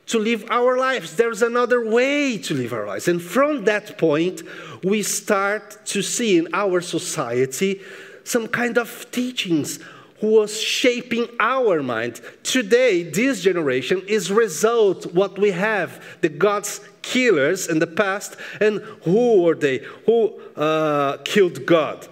to 0.09 0.19
live 0.19 0.43
our 0.49 0.77
lives. 0.77 1.15
There's 1.15 1.41
another 1.41 1.87
way 1.87 2.37
to 2.39 2.53
live 2.53 2.73
our 2.73 2.85
lives. 2.85 3.07
And 3.07 3.21
from 3.21 3.65
that 3.65 3.97
point, 3.97 4.41
we 4.83 5.03
start 5.03 5.85
to 5.85 6.01
see 6.01 6.37
in 6.37 6.47
our 6.53 6.81
society 6.81 7.81
some 8.23 8.47
kind 8.47 8.77
of 8.77 9.09
teachings 9.11 9.79
who 10.19 10.31
was 10.31 10.59
shaping 10.59 11.27
our 11.39 11.81
mind. 11.81 12.21
Today, 12.43 13.03
this 13.03 13.41
generation 13.41 14.01
is 14.07 14.31
result 14.31 15.13
what 15.13 15.37
we 15.37 15.51
have, 15.51 16.03
the 16.21 16.29
God's 16.29 16.81
killers 17.01 17.67
in 17.67 17.79
the 17.79 17.87
past, 17.87 18.35
and 18.59 18.79
who 19.03 19.43
were 19.43 19.55
they? 19.55 19.77
Who 20.05 20.41
uh, 20.55 21.17
killed 21.23 21.65
God? 21.65 22.07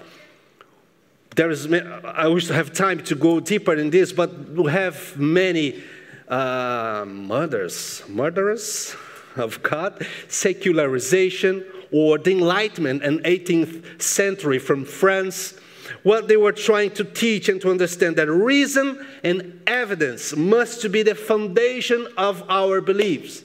There 1.35 1.49
is, 1.49 1.71
I 1.71 2.27
wish 2.27 2.47
to 2.47 2.53
have 2.53 2.73
time 2.73 3.03
to 3.05 3.15
go 3.15 3.39
deeper 3.39 3.73
in 3.73 3.89
this, 3.89 4.13
but 4.13 4.49
we 4.49 4.71
have 4.71 5.17
many 5.17 5.83
uh, 6.27 7.05
murders, 7.07 8.03
murderers 8.07 8.95
of 9.35 9.61
God, 9.63 10.05
secularization, 10.27 11.65
or 11.91 12.17
the 12.17 12.31
Enlightenment 12.31 13.03
in 13.03 13.19
18th 13.19 14.01
century 14.01 14.59
from 14.59 14.83
France 14.83 15.53
what 16.03 16.27
they 16.27 16.37
were 16.37 16.51
trying 16.51 16.91
to 16.91 17.03
teach 17.03 17.49
and 17.49 17.61
to 17.61 17.69
understand 17.69 18.15
that 18.17 18.29
reason 18.29 19.05
and 19.23 19.61
evidence 19.67 20.35
must 20.35 20.89
be 20.91 21.03
the 21.03 21.15
foundation 21.15 22.07
of 22.17 22.43
our 22.49 22.81
beliefs. 22.81 23.43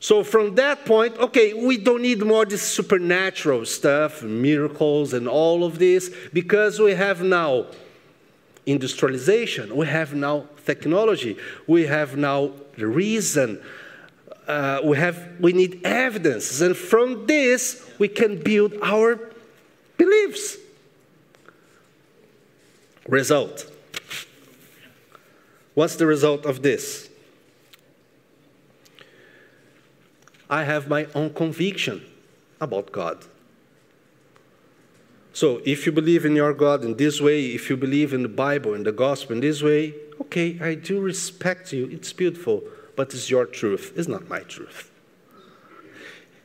So 0.00 0.24
from 0.24 0.56
that 0.56 0.84
point, 0.84 1.16
okay, 1.18 1.54
we 1.54 1.76
don't 1.76 2.02
need 2.02 2.24
more 2.24 2.44
this 2.44 2.62
supernatural 2.62 3.66
stuff, 3.66 4.22
miracles 4.22 5.12
and 5.12 5.28
all 5.28 5.64
of 5.64 5.78
this, 5.78 6.12
because 6.32 6.80
we 6.80 6.94
have 6.94 7.22
now 7.22 7.66
industrialization, 8.66 9.76
we 9.76 9.86
have 9.86 10.14
now 10.14 10.48
technology, 10.64 11.36
we 11.66 11.86
have 11.86 12.16
now 12.16 12.52
reason, 12.76 13.60
uh, 14.46 14.80
we 14.84 14.96
have 14.96 15.40
we 15.40 15.52
need 15.52 15.80
evidence, 15.84 16.60
and 16.60 16.76
from 16.76 17.26
this 17.26 17.88
we 17.98 18.08
can 18.08 18.42
build 18.42 18.74
our 18.82 19.18
beliefs. 19.96 20.56
Result. 23.08 23.70
What's 25.74 25.96
the 25.96 26.06
result 26.06 26.44
of 26.44 26.62
this? 26.62 27.08
I 30.50 30.64
have 30.64 30.86
my 30.86 31.06
own 31.14 31.32
conviction 31.32 32.04
about 32.60 32.92
God. 32.92 33.24
So, 35.34 35.62
if 35.64 35.86
you 35.86 35.92
believe 35.92 36.26
in 36.26 36.36
your 36.36 36.52
God 36.52 36.84
in 36.84 36.96
this 36.96 37.20
way, 37.20 37.46
if 37.46 37.70
you 37.70 37.76
believe 37.76 38.12
in 38.12 38.22
the 38.22 38.28
Bible, 38.28 38.74
in 38.74 38.82
the 38.82 38.92
gospel 38.92 39.34
in 39.34 39.40
this 39.40 39.62
way, 39.62 39.94
okay, 40.20 40.58
I 40.60 40.74
do 40.74 41.00
respect 41.00 41.72
you. 41.72 41.88
It's 41.90 42.12
beautiful, 42.12 42.62
but 42.96 43.14
it's 43.14 43.30
your 43.30 43.46
truth. 43.46 43.92
It's 43.96 44.08
not 44.08 44.28
my 44.28 44.40
truth. 44.40 44.90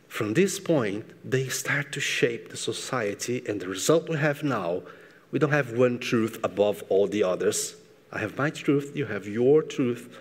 From 0.07 0.33
this 0.33 0.59
point, 0.59 1.05
they 1.29 1.49
start 1.49 1.91
to 1.91 1.99
shape 1.99 2.49
the 2.49 2.57
society, 2.57 3.43
and 3.47 3.59
the 3.59 3.67
result 3.67 4.07
we 4.07 4.17
have 4.17 4.41
now 4.41 4.83
we 5.31 5.39
don't 5.39 5.51
have 5.51 5.73
one 5.73 5.99
truth 5.99 6.39
above 6.43 6.83
all 6.89 7.07
the 7.07 7.23
others. 7.23 7.75
I 8.11 8.19
have 8.19 8.37
my 8.37 8.49
truth, 8.49 8.93
you 8.95 9.05
have 9.05 9.27
your 9.27 9.61
truth, 9.61 10.17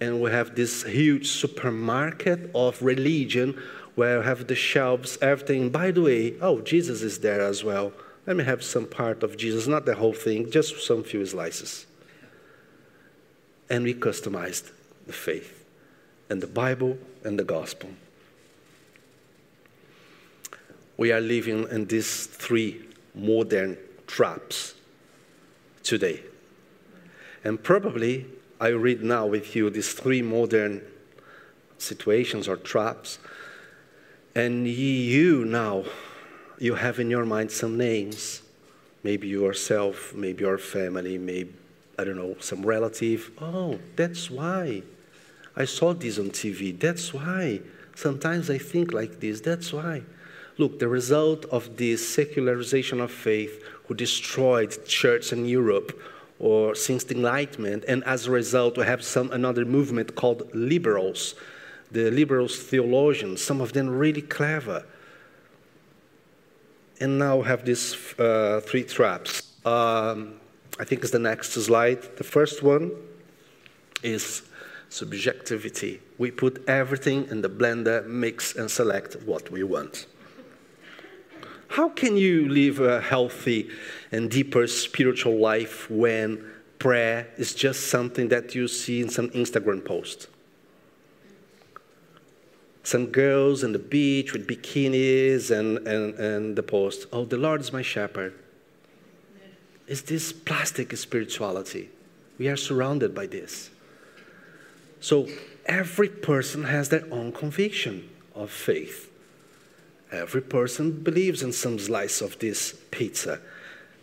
and 0.00 0.20
we 0.20 0.30
have 0.30 0.54
this 0.54 0.82
huge 0.82 1.28
supermarket 1.28 2.50
of 2.54 2.82
religion 2.82 3.60
where 3.94 4.20
we 4.20 4.24
have 4.24 4.46
the 4.46 4.54
shelves, 4.54 5.18
everything. 5.20 5.70
By 5.70 5.90
the 5.90 6.02
way, 6.02 6.34
oh, 6.40 6.60
Jesus 6.60 7.02
is 7.02 7.18
there 7.18 7.40
as 7.40 7.62
well. 7.62 7.92
Let 8.26 8.36
me 8.36 8.44
have 8.44 8.62
some 8.62 8.86
part 8.86 9.22
of 9.22 9.36
Jesus, 9.36 9.66
not 9.66 9.84
the 9.84 9.96
whole 9.96 10.12
thing, 10.12 10.50
just 10.50 10.80
some 10.86 11.02
few 11.02 11.26
slices. 11.26 11.86
And 13.68 13.84
we 13.84 13.94
customized 13.94 14.70
the 15.06 15.12
faith 15.12 15.64
and 16.30 16.40
the 16.40 16.46
Bible 16.46 16.98
and 17.24 17.38
the 17.38 17.44
gospel. 17.44 17.90
We 20.96 21.10
are 21.10 21.20
living 21.20 21.66
in 21.70 21.86
these 21.86 22.26
three 22.26 22.86
modern 23.14 23.76
traps 24.06 24.74
today. 25.82 26.22
And 27.44 27.62
probably 27.62 28.26
I 28.60 28.68
read 28.68 29.02
now 29.02 29.26
with 29.26 29.56
you 29.56 29.68
these 29.70 29.92
three 29.92 30.22
modern 30.22 30.82
situations 31.78 32.46
or 32.46 32.56
traps. 32.56 33.18
And 34.34 34.66
you 34.66 35.44
now, 35.44 35.84
you 36.58 36.74
have 36.74 36.98
in 36.98 37.10
your 37.10 37.26
mind 37.26 37.50
some 37.50 37.76
names 37.76 38.42
maybe 39.02 39.28
yourself, 39.28 40.14
maybe 40.14 40.44
your 40.44 40.58
family, 40.58 41.18
maybe, 41.18 41.52
I 41.98 42.04
don't 42.04 42.16
know, 42.16 42.36
some 42.40 42.64
relative. 42.64 43.30
Oh, 43.40 43.78
that's 43.96 44.30
why. 44.30 44.82
I 45.56 45.64
saw 45.64 45.92
this 45.92 46.18
on 46.18 46.30
TV. 46.30 46.78
That's 46.78 47.12
why. 47.12 47.60
Sometimes 47.94 48.48
I 48.48 48.58
think 48.58 48.92
like 48.92 49.20
this. 49.20 49.40
That's 49.40 49.72
why. 49.72 50.02
Look, 50.58 50.78
the 50.78 50.88
result 50.88 51.44
of 51.46 51.76
this 51.76 52.06
secularization 52.06 53.00
of 53.00 53.10
faith 53.10 53.62
who 53.86 53.94
destroyed 53.94 54.84
church 54.86 55.32
in 55.32 55.46
Europe 55.46 55.98
or 56.38 56.74
since 56.74 57.04
the 57.04 57.14
Enlightenment, 57.14 57.84
and 57.86 58.02
as 58.04 58.26
a 58.26 58.30
result, 58.30 58.76
we 58.76 58.84
have 58.84 59.04
some 59.04 59.30
another 59.30 59.64
movement 59.64 60.16
called 60.16 60.52
liberals. 60.54 61.34
The 61.92 62.10
liberals 62.10 62.56
theologians, 62.56 63.42
some 63.42 63.60
of 63.60 63.72
them 63.72 63.88
really 63.88 64.22
clever. 64.22 64.84
And 67.00 67.18
now 67.18 67.42
have 67.42 67.64
these 67.64 67.94
uh, 68.18 68.60
three 68.64 68.84
traps. 68.84 69.42
Um, 69.64 70.40
I 70.78 70.84
think 70.84 71.02
it's 71.02 71.10
the 71.10 71.18
next 71.18 71.52
slide. 71.52 72.16
The 72.16 72.24
first 72.24 72.62
one 72.62 72.92
is 74.02 74.42
subjectivity. 74.88 76.00
We 76.18 76.30
put 76.30 76.64
everything 76.68 77.28
in 77.30 77.42
the 77.42 77.48
blender, 77.48 78.06
mix, 78.06 78.56
and 78.56 78.70
select 78.70 79.16
what 79.24 79.50
we 79.50 79.62
want. 79.62 80.06
How 81.68 81.88
can 81.88 82.16
you 82.18 82.48
live 82.48 82.80
a 82.80 83.00
healthy 83.00 83.70
and 84.10 84.30
deeper 84.30 84.66
spiritual 84.66 85.38
life 85.38 85.90
when 85.90 86.44
prayer 86.78 87.28
is 87.38 87.54
just 87.54 87.86
something 87.88 88.28
that 88.28 88.54
you 88.54 88.68
see 88.68 89.00
in 89.00 89.08
some 89.08 89.30
Instagram 89.30 89.82
post? 89.82 90.28
Some 92.92 93.06
girls 93.06 93.64
on 93.64 93.72
the 93.72 93.78
beach 93.78 94.34
with 94.34 94.46
bikinis 94.46 95.50
and, 95.50 95.78
and, 95.88 96.14
and 96.16 96.56
the 96.56 96.62
post, 96.62 97.06
oh, 97.10 97.24
the 97.24 97.38
Lord 97.38 97.62
is 97.62 97.72
my 97.72 97.80
shepherd. 97.80 98.34
Is 99.86 100.02
this 100.02 100.30
plastic 100.30 100.94
spirituality? 100.98 101.88
We 102.36 102.48
are 102.48 102.56
surrounded 102.58 103.14
by 103.14 103.28
this. 103.28 103.70
So 105.00 105.26
every 105.64 106.10
person 106.10 106.64
has 106.64 106.90
their 106.90 107.06
own 107.10 107.32
conviction 107.32 108.10
of 108.34 108.50
faith. 108.50 109.10
Every 110.10 110.42
person 110.42 111.02
believes 111.02 111.42
in 111.42 111.52
some 111.52 111.78
slice 111.78 112.20
of 112.20 112.38
this 112.40 112.74
pizza. 112.90 113.40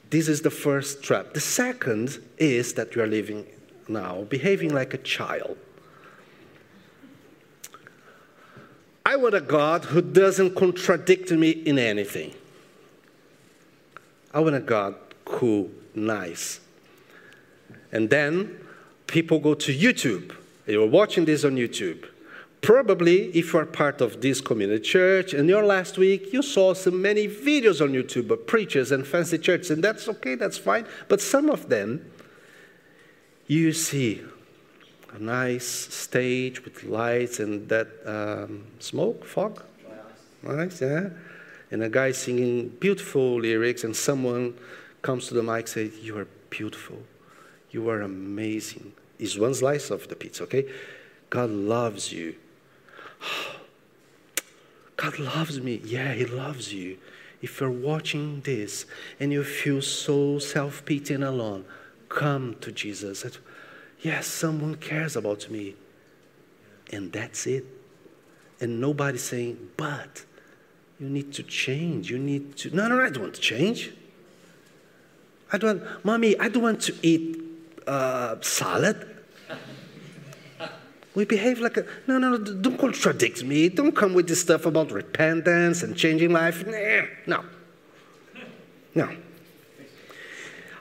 This 0.09 0.27
is 0.27 0.41
the 0.41 0.49
first 0.49 1.03
trap. 1.03 1.35
The 1.35 1.41
second 1.41 2.19
is 2.39 2.73
that 2.73 2.95
you 2.95 3.03
are 3.03 3.07
living 3.07 3.45
now, 3.87 4.23
behaving 4.23 4.73
like 4.73 4.95
a 4.95 4.97
child. 4.97 5.57
I 9.09 9.15
want 9.15 9.33
a 9.33 9.41
God 9.41 9.85
who 9.85 10.03
doesn't 10.03 10.53
contradict 10.53 11.31
me 11.31 11.49
in 11.49 11.79
anything. 11.79 12.31
I 14.31 14.39
want 14.39 14.55
a 14.55 14.59
God 14.59 14.93
cool, 15.25 15.71
nice. 15.95 16.59
And 17.91 18.11
then 18.11 18.59
people 19.07 19.39
go 19.39 19.55
to 19.55 19.75
YouTube. 19.75 20.35
You're 20.67 20.85
watching 20.85 21.25
this 21.25 21.43
on 21.43 21.55
YouTube. 21.55 22.05
Probably, 22.61 23.35
if 23.35 23.51
you 23.51 23.57
are 23.57 23.65
part 23.65 23.99
of 23.99 24.21
this 24.21 24.41
community 24.41 24.83
church, 24.83 25.33
and 25.33 25.49
your 25.49 25.65
last 25.65 25.97
week 25.97 26.31
you 26.31 26.43
saw 26.43 26.75
so 26.75 26.91
many 26.91 27.27
videos 27.27 27.81
on 27.81 27.93
YouTube 27.93 28.29
of 28.29 28.45
preachers 28.45 28.91
and 28.91 29.07
fancy 29.07 29.39
churches, 29.39 29.71
and 29.71 29.83
that's 29.83 30.07
okay, 30.07 30.35
that's 30.35 30.59
fine. 30.59 30.85
But 31.07 31.19
some 31.19 31.49
of 31.49 31.67
them, 31.69 32.11
you 33.47 33.73
see 33.73 34.21
a 35.13 35.19
nice 35.19 35.67
stage 35.67 36.63
with 36.63 36.83
lights 36.83 37.39
and 37.39 37.67
that 37.69 37.87
um, 38.05 38.65
smoke, 38.79 39.25
fog. 39.25 39.63
Nice, 40.43 40.81
yeah. 40.81 41.09
And 41.71 41.83
a 41.83 41.89
guy 41.89 42.11
singing 42.11 42.69
beautiful 42.69 43.39
lyrics, 43.39 43.83
and 43.83 43.95
someone 43.95 44.55
comes 45.01 45.27
to 45.27 45.33
the 45.33 45.43
mic 45.43 45.59
and 45.59 45.69
says, 45.69 45.99
You 45.99 46.17
are 46.17 46.27
beautiful. 46.49 46.97
You 47.71 47.89
are 47.89 48.01
amazing. 48.01 48.93
Is 49.19 49.37
one 49.37 49.53
slice 49.53 49.89
of 49.91 50.07
the 50.07 50.15
pizza, 50.15 50.43
okay? 50.43 50.65
God 51.29 51.49
loves 51.49 52.11
you. 52.11 52.35
God 54.95 55.19
loves 55.19 55.59
me. 55.61 55.81
Yeah, 55.83 56.13
He 56.13 56.25
loves 56.25 56.73
you. 56.73 56.97
If 57.41 57.61
you're 57.61 57.69
watching 57.69 58.41
this 58.41 58.85
and 59.19 59.31
you 59.31 59.43
feel 59.43 59.81
so 59.81 60.39
self 60.39 60.83
pity 60.85 61.13
and 61.13 61.23
alone, 61.23 61.65
come 62.09 62.55
to 62.61 62.71
Jesus. 62.71 63.25
Yes, 64.01 64.27
someone 64.27 64.75
cares 64.75 65.15
about 65.15 65.49
me. 65.49 65.75
And 66.91 67.11
that's 67.11 67.45
it. 67.47 67.65
And 68.61 68.79
nobody's 68.81 69.23
saying, 69.23 69.69
but 69.77 70.25
you 70.99 71.09
need 71.09 71.33
to 71.33 71.43
change. 71.43 72.09
You 72.09 72.17
need 72.17 72.57
to. 72.57 72.75
No, 72.75 72.87
no, 72.87 72.99
I 73.01 73.09
don't 73.09 73.23
want 73.23 73.35
to 73.35 73.41
change. 73.41 73.91
I 75.51 75.57
don't, 75.57 75.83
mommy, 76.03 76.37
I 76.39 76.49
don't 76.49 76.63
want 76.63 76.81
to 76.81 76.95
eat 77.01 77.41
uh, 77.87 78.35
salad. 78.41 79.15
We 81.15 81.25
behave 81.25 81.59
like 81.59 81.75
a, 81.75 81.85
no, 82.07 82.19
no, 82.19 82.37
no, 82.37 82.37
don't 82.37 82.77
contradict 82.77 83.43
me. 83.43 83.67
Don't 83.67 83.93
come 83.93 84.13
with 84.13 84.27
this 84.27 84.39
stuff 84.39 84.67
about 84.67 84.91
repentance 84.91 85.81
and 85.81 85.95
changing 85.95 86.31
life. 86.31 86.63
No. 87.25 87.43
No. 88.93 89.09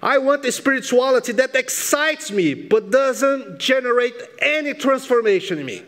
I 0.02 0.18
want 0.18 0.44
a 0.44 0.52
spirituality 0.52 1.32
that 1.32 1.54
excites 1.56 2.30
me 2.30 2.54
but 2.54 2.90
doesn't 2.90 3.58
generate 3.58 4.14
any 4.40 4.74
transformation 4.74 5.58
in 5.58 5.66
me. 5.66 5.82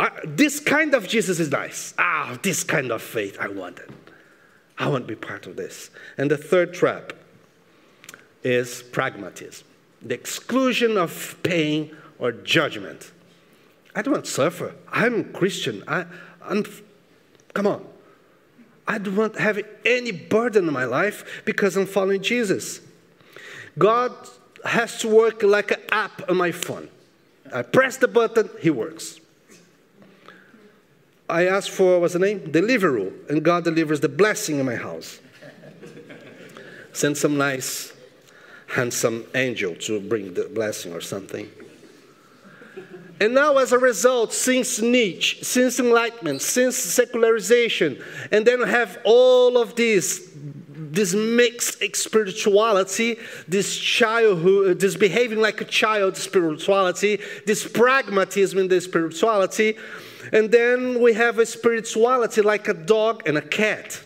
I, 0.00 0.10
this 0.24 0.60
kind 0.60 0.94
of 0.94 1.08
Jesus 1.08 1.40
is 1.40 1.50
nice. 1.50 1.92
Ah, 1.98 2.38
this 2.42 2.62
kind 2.62 2.92
of 2.92 3.02
faith, 3.02 3.36
I 3.40 3.48
want 3.48 3.78
it. 3.78 3.90
I 4.78 4.86
want 4.86 5.08
to 5.08 5.08
be 5.08 5.16
part 5.16 5.46
of 5.46 5.56
this. 5.56 5.90
And 6.16 6.30
the 6.30 6.36
third 6.36 6.72
trap 6.72 7.12
is 8.44 8.82
pragmatism 8.82 9.66
the 10.00 10.14
exclusion 10.14 10.96
of 10.96 11.36
pain 11.42 11.96
or 12.18 12.32
judgment. 12.32 13.12
I 13.94 14.02
don't 14.02 14.12
want 14.12 14.26
to 14.26 14.30
suffer. 14.30 14.74
I'm 14.92 15.32
Christian. 15.32 15.82
I, 15.88 16.06
am 16.48 16.64
come 17.54 17.66
on. 17.66 17.84
I 18.88 18.96
don't 18.96 19.16
want 19.16 19.34
to 19.34 19.42
have 19.42 19.60
any 19.84 20.12
burden 20.12 20.66
in 20.66 20.72
my 20.72 20.86
life 20.86 21.42
because 21.44 21.76
I'm 21.76 21.84
following 21.86 22.22
Jesus. 22.22 22.80
God 23.76 24.12
has 24.64 24.98
to 25.02 25.08
work 25.08 25.42
like 25.42 25.70
an 25.70 25.80
app 25.92 26.28
on 26.28 26.38
my 26.38 26.50
phone. 26.50 26.88
I 27.54 27.62
press 27.62 27.98
the 27.98 28.08
button, 28.08 28.48
He 28.60 28.70
works. 28.70 29.20
I 31.28 31.46
ask 31.46 31.70
for, 31.70 32.00
what's 32.00 32.14
the 32.14 32.18
name? 32.18 32.40
Deliveroo, 32.40 33.28
and 33.28 33.44
God 33.44 33.64
delivers 33.64 34.00
the 34.00 34.08
blessing 34.08 34.58
in 34.58 34.64
my 34.64 34.76
house. 34.76 35.20
Send 36.94 37.18
some 37.18 37.36
nice, 37.36 37.92
handsome 38.68 39.26
angel 39.34 39.74
to 39.76 40.00
bring 40.00 40.32
the 40.32 40.44
blessing 40.44 40.94
or 40.94 41.02
something. 41.02 41.50
And 43.20 43.34
now, 43.34 43.56
as 43.58 43.72
a 43.72 43.78
result, 43.78 44.32
since 44.32 44.80
Nietzsche, 44.80 45.42
since 45.42 45.80
Enlightenment, 45.80 46.40
since 46.40 46.76
secularization, 46.76 48.02
and 48.30 48.46
then 48.46 48.62
have 48.62 48.98
all 49.04 49.58
of 49.58 49.74
this, 49.74 50.30
this 50.34 51.14
mixed 51.14 51.82
spirituality, 51.96 53.18
this 53.48 53.76
childhood, 53.76 54.70
uh, 54.70 54.74
this 54.78 54.96
behaving 54.96 55.40
like 55.40 55.60
a 55.60 55.64
child 55.64 56.16
spirituality, 56.16 57.18
this 57.44 57.66
pragmatism 57.66 58.60
in 58.60 58.68
the 58.68 58.80
spirituality, 58.80 59.76
and 60.32 60.52
then 60.52 61.00
we 61.00 61.12
have 61.14 61.40
a 61.40 61.46
spirituality 61.46 62.42
like 62.42 62.68
a 62.68 62.74
dog 62.74 63.22
and 63.26 63.36
a 63.36 63.42
cat. 63.42 64.00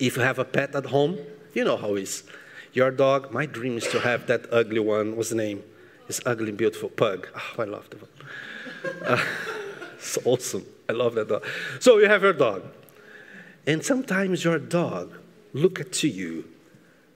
If 0.00 0.16
you 0.16 0.22
have 0.22 0.38
a 0.40 0.44
pet 0.44 0.74
at 0.74 0.86
home, 0.86 1.18
you 1.54 1.62
know 1.62 1.76
how 1.76 1.94
it 1.94 2.02
is. 2.02 2.24
Your 2.72 2.90
dog, 2.90 3.32
my 3.32 3.46
dream 3.46 3.76
is 3.76 3.86
to 3.88 4.00
have 4.00 4.26
that 4.26 4.46
ugly 4.50 4.80
one. 4.80 5.16
What's 5.16 5.28
the 5.28 5.36
name? 5.36 5.62
It's 6.10 6.20
ugly, 6.26 6.50
beautiful 6.50 6.88
pug. 6.88 7.28
Oh, 7.36 7.62
I 7.62 7.66
love 7.66 7.88
the 7.90 7.98
one. 7.98 9.06
Uh, 9.06 9.24
it's 9.94 10.18
awesome. 10.24 10.66
I 10.88 10.92
love 10.92 11.14
that 11.14 11.28
dog. 11.28 11.46
So 11.78 11.98
you 11.98 12.08
have 12.08 12.24
your 12.24 12.32
dog. 12.32 12.64
And 13.64 13.84
sometimes 13.84 14.42
your 14.42 14.58
dog 14.58 15.14
look 15.52 15.78
at 15.78 16.02
you 16.02 16.48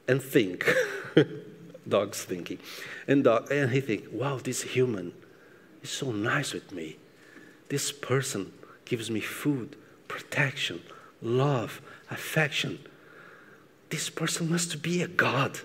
and 0.06 0.22
think, 0.22 0.72
dog's 1.88 2.22
thinking, 2.22 2.60
and, 3.08 3.24
dog, 3.24 3.50
and 3.50 3.72
he 3.72 3.80
think, 3.80 4.04
wow, 4.12 4.36
this 4.36 4.62
human 4.62 5.12
is 5.82 5.90
so 5.90 6.12
nice 6.12 6.52
with 6.52 6.70
me. 6.70 6.96
This 7.70 7.90
person 7.90 8.52
gives 8.84 9.10
me 9.10 9.18
food, 9.18 9.74
protection, 10.06 10.80
love, 11.20 11.82
affection. 12.12 12.78
This 13.90 14.08
person 14.08 14.48
must 14.48 14.82
be 14.82 15.02
a 15.02 15.08
God. 15.08 15.58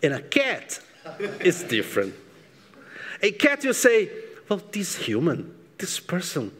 And 0.00 0.14
a 0.14 0.22
cat 0.22 0.78
is 1.40 1.62
different. 1.64 2.14
A 3.22 3.32
cat, 3.32 3.64
you 3.64 3.72
say, 3.72 4.10
well, 4.48 4.62
this 4.72 4.96
human, 4.96 5.54
this 5.78 5.98
person 5.98 6.52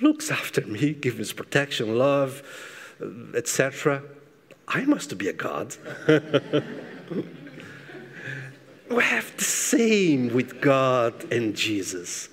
looks 0.00 0.30
after 0.30 0.62
me, 0.62 0.92
gives 0.94 1.32
protection, 1.32 1.96
love, 1.96 2.42
uh, 3.00 3.36
etc. 3.36 4.02
I 4.68 4.84
must 4.84 5.16
be 5.18 5.28
a 5.28 5.32
God. 5.32 5.76
we 8.90 9.02
have 9.02 9.36
the 9.36 9.44
same 9.44 10.32
with 10.34 10.60
God 10.60 11.32
and 11.32 11.54
Jesus. 11.54 12.28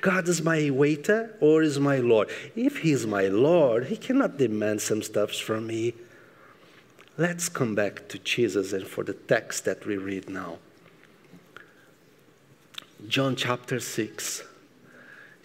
God 0.00 0.28
is 0.28 0.42
my 0.42 0.70
waiter 0.70 1.36
or 1.40 1.62
is 1.62 1.80
my 1.80 1.98
Lord? 1.98 2.30
If 2.54 2.78
He's 2.78 3.06
my 3.06 3.26
Lord, 3.26 3.86
He 3.86 3.96
cannot 3.96 4.38
demand 4.38 4.80
some 4.80 5.02
stuffs 5.02 5.38
from 5.38 5.66
me. 5.66 5.94
Let's 7.16 7.48
come 7.48 7.74
back 7.74 8.08
to 8.10 8.18
Jesus 8.18 8.72
and 8.72 8.86
for 8.86 9.02
the 9.02 9.14
text 9.14 9.64
that 9.64 9.84
we 9.84 9.96
read 9.96 10.30
now. 10.30 10.58
John 13.06 13.36
chapter 13.36 13.78
6. 13.78 14.42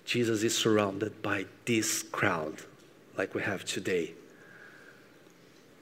Jesus 0.05 0.41
is 0.41 0.57
surrounded 0.57 1.21
by 1.21 1.45
this 1.65 2.01
crowd, 2.01 2.55
like 3.15 3.35
we 3.35 3.43
have 3.43 3.63
today. 3.63 4.13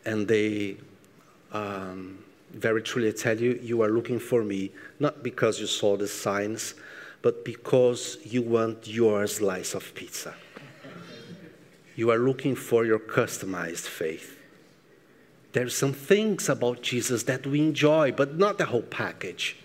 And 0.04 0.28
they 0.28 0.78
um, 1.54 2.20
very 2.52 2.82
truly 2.82 3.14
tell 3.14 3.40
you, 3.40 3.58
you 3.64 3.82
are 3.82 3.90
looking 3.90 4.20
for 4.20 4.44
me, 4.44 4.72
not 5.00 5.24
because 5.24 5.62
you 5.62 5.66
saw 5.66 5.96
the 5.96 6.10
signs, 6.10 6.76
but 7.22 7.46
because 7.46 8.18
you 8.26 8.42
want 8.42 8.86
your 8.86 9.26
slice 9.26 9.74
of 9.74 9.96
pizza. 9.96 10.36
You 11.96 12.12
are 12.12 12.20
looking 12.20 12.56
for 12.56 12.84
your 12.84 13.00
customized 13.00 13.88
faith. 13.88 14.38
There 15.54 15.66
are 15.66 15.70
some 15.70 15.94
things 15.94 16.50
about 16.50 16.82
Jesus 16.82 17.24
that 17.24 17.48
we 17.48 17.60
enjoy, 17.60 18.12
but 18.12 18.38
not 18.38 18.58
the 18.58 18.66
whole 18.66 18.82
package. 18.82 19.56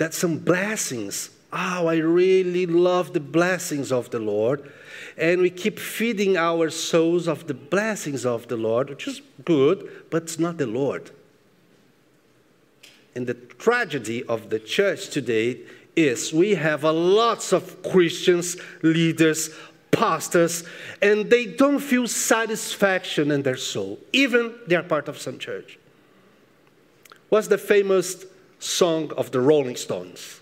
That's 0.00 0.16
some 0.16 0.38
blessings. 0.38 1.28
Oh, 1.52 1.86
I 1.86 1.96
really 1.96 2.64
love 2.64 3.12
the 3.12 3.20
blessings 3.20 3.92
of 3.92 4.08
the 4.08 4.18
Lord. 4.18 4.72
And 5.18 5.42
we 5.42 5.50
keep 5.50 5.78
feeding 5.78 6.38
our 6.38 6.70
souls 6.70 7.28
of 7.28 7.46
the 7.46 7.52
blessings 7.52 8.24
of 8.24 8.48
the 8.48 8.56
Lord, 8.56 8.88
which 8.88 9.06
is 9.06 9.20
good, 9.44 10.06
but 10.08 10.22
it's 10.22 10.38
not 10.38 10.56
the 10.56 10.66
Lord. 10.66 11.10
And 13.14 13.26
the 13.26 13.34
tragedy 13.34 14.24
of 14.24 14.48
the 14.48 14.58
church 14.58 15.10
today 15.10 15.58
is 15.94 16.32
we 16.32 16.54
have 16.54 16.82
a 16.82 16.92
lots 16.92 17.52
of 17.52 17.82
Christians, 17.82 18.56
leaders, 18.80 19.50
pastors, 19.90 20.64
and 21.02 21.28
they 21.28 21.44
don't 21.44 21.78
feel 21.78 22.08
satisfaction 22.08 23.30
in 23.30 23.42
their 23.42 23.58
soul, 23.58 23.98
even 24.14 24.54
they 24.66 24.76
are 24.76 24.82
part 24.82 25.08
of 25.08 25.18
some 25.18 25.38
church. 25.38 25.78
What's 27.28 27.48
the 27.48 27.58
famous 27.58 28.24
song 28.60 29.10
of 29.16 29.32
the 29.32 29.40
Rolling 29.40 29.76
Stones? 29.76 30.40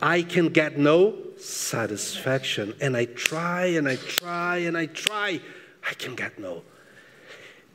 I 0.00 0.22
can 0.22 0.48
get 0.48 0.78
no 0.78 1.16
satisfaction, 1.36 2.74
and 2.80 2.96
I 2.96 3.06
try 3.06 3.66
and 3.66 3.88
I 3.88 3.96
try 3.96 4.58
and 4.58 4.76
I 4.76 4.86
try, 4.86 5.40
I 5.88 5.94
can 5.94 6.14
get 6.14 6.38
no. 6.38 6.62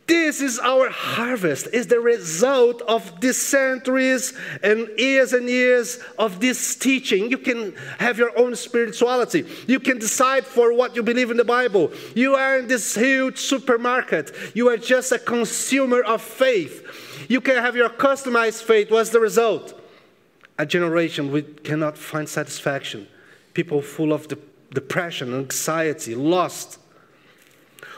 This 0.05 0.41
is 0.41 0.59
our 0.59 0.89
harvest, 0.89 1.67
is 1.71 1.87
the 1.87 1.99
result 1.99 2.81
of 2.81 3.21
these 3.21 3.41
centuries 3.41 4.33
and 4.61 4.89
years 4.97 5.31
and 5.31 5.47
years 5.47 5.97
of 6.19 6.41
this 6.41 6.75
teaching. 6.75 7.31
You 7.31 7.37
can 7.37 7.73
have 7.99 8.17
your 8.17 8.37
own 8.37 8.55
spirituality. 8.57 9.45
You 9.65 9.79
can 9.79 9.99
decide 9.99 10.45
for 10.45 10.73
what 10.73 10.97
you 10.97 11.03
believe 11.03 11.31
in 11.31 11.37
the 11.37 11.45
Bible. 11.45 11.91
You 12.15 12.35
are 12.35 12.59
in 12.59 12.67
this 12.67 12.95
huge 12.95 13.37
supermarket. 13.37 14.33
You 14.53 14.67
are 14.69 14.77
just 14.77 15.13
a 15.13 15.19
consumer 15.19 16.01
of 16.01 16.21
faith. 16.21 17.25
You 17.29 17.39
can 17.39 17.55
have 17.55 17.77
your 17.77 17.89
customized 17.89 18.63
faith. 18.63 18.91
What's 18.91 19.11
the 19.11 19.21
result? 19.21 19.79
A 20.57 20.65
generation 20.65 21.31
we 21.31 21.43
cannot 21.43 21.97
find 21.97 22.27
satisfaction. 22.27 23.07
People 23.53 23.81
full 23.81 24.11
of 24.11 24.27
depression, 24.73 25.33
anxiety, 25.33 26.13
lost 26.13 26.79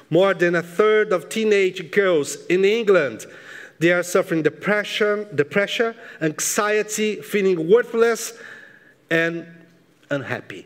more 0.09 0.33
than 0.33 0.55
a 0.55 0.63
third 0.63 1.11
of 1.11 1.29
teenage 1.29 1.91
girls 1.91 2.37
in 2.45 2.63
England 2.63 3.25
they 3.79 3.91
are 3.91 4.03
suffering 4.03 4.41
depression, 4.41 5.27
depression, 5.35 5.95
anxiety, 6.21 7.21
feeling 7.21 7.69
worthless, 7.69 8.33
and 9.09 9.45
unhappy. 10.09 10.65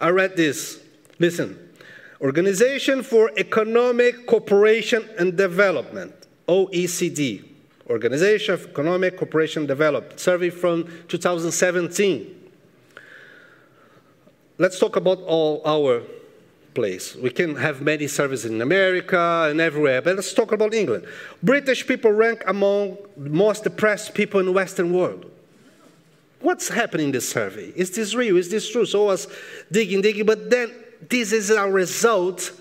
I 0.00 0.10
read 0.10 0.36
this. 0.36 0.80
Listen. 1.18 1.64
Organization 2.20 3.04
for 3.04 3.30
Economic 3.36 4.26
Cooperation 4.26 5.08
and 5.18 5.36
Development, 5.36 6.12
OECD, 6.48 7.44
Organization 7.88 8.54
of 8.54 8.66
Economic 8.66 9.16
Cooperation 9.16 9.60
and 9.62 9.68
Development, 9.68 10.18
survey 10.18 10.50
from 10.50 10.88
2017. 11.06 12.50
Let's 14.58 14.80
talk 14.80 14.96
about 14.96 15.20
all 15.20 15.62
our 15.64 16.02
place. 16.78 17.16
We 17.16 17.30
can 17.30 17.56
have 17.56 17.82
many 17.82 18.06
services 18.06 18.48
in 18.48 18.62
America 18.62 19.48
and 19.50 19.60
everywhere, 19.60 20.00
but 20.00 20.14
let's 20.14 20.32
talk 20.32 20.52
about 20.52 20.72
England. 20.72 21.06
British 21.42 21.84
people 21.84 22.12
rank 22.12 22.44
among 22.46 22.96
the 23.16 23.30
most 23.30 23.64
depressed 23.64 24.14
people 24.14 24.38
in 24.38 24.46
the 24.46 24.52
Western 24.52 24.92
world. 24.92 25.28
What's 26.40 26.68
happening 26.68 27.06
in 27.06 27.12
this 27.12 27.28
survey? 27.28 27.72
Is 27.74 27.90
this 27.90 28.14
real? 28.14 28.36
Is 28.36 28.48
this 28.48 28.70
true? 28.70 28.86
So 28.86 29.02
I 29.02 29.06
was 29.06 29.26
digging, 29.72 30.02
digging, 30.02 30.24
but 30.24 30.50
then 30.50 30.70
this 31.08 31.32
is 31.32 31.50
our 31.50 31.68
result 31.68 32.52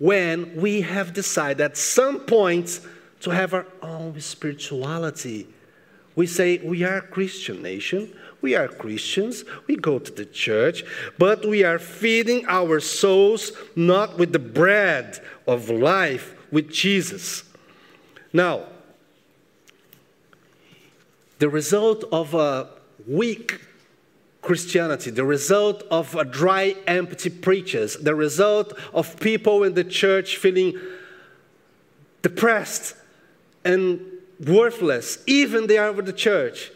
when 0.00 0.56
we 0.56 0.80
have 0.80 1.12
decided 1.12 1.60
at 1.60 1.76
some 1.76 2.18
point 2.20 2.80
to 3.20 3.30
have 3.30 3.54
our 3.54 3.66
own 3.80 4.20
spirituality. 4.20 5.46
We 6.16 6.26
say 6.26 6.58
we 6.58 6.82
are 6.82 6.96
a 6.96 7.02
Christian 7.16 7.62
nation. 7.62 8.12
We 8.42 8.56
are 8.56 8.66
Christians, 8.68 9.44
we 9.68 9.76
go 9.76 10.00
to 10.00 10.12
the 10.12 10.26
church, 10.26 10.84
but 11.16 11.46
we 11.46 11.62
are 11.62 11.78
feeding 11.78 12.44
our 12.48 12.80
souls 12.80 13.52
not 13.76 14.18
with 14.18 14.32
the 14.32 14.40
bread 14.40 15.20
of 15.46 15.70
life, 15.70 16.34
with 16.50 16.70
Jesus. 16.70 17.44
Now, 18.32 18.64
the 21.38 21.48
result 21.48 22.04
of 22.12 22.34
a 22.34 22.68
weak 23.06 23.60
Christianity, 24.42 25.10
the 25.10 25.24
result 25.24 25.84
of 25.88 26.16
a 26.16 26.24
dry, 26.24 26.74
empty 26.88 27.30
preachers, 27.30 27.96
the 27.96 28.14
result 28.14 28.72
of 28.92 29.18
people 29.20 29.62
in 29.62 29.74
the 29.74 29.84
church 29.84 30.36
feeling 30.36 30.78
depressed 32.22 32.96
and 33.64 34.00
worthless, 34.44 35.18
even 35.28 35.68
they 35.68 35.78
are 35.78 35.92
with 35.92 36.06
the 36.06 36.12
church, 36.12 36.72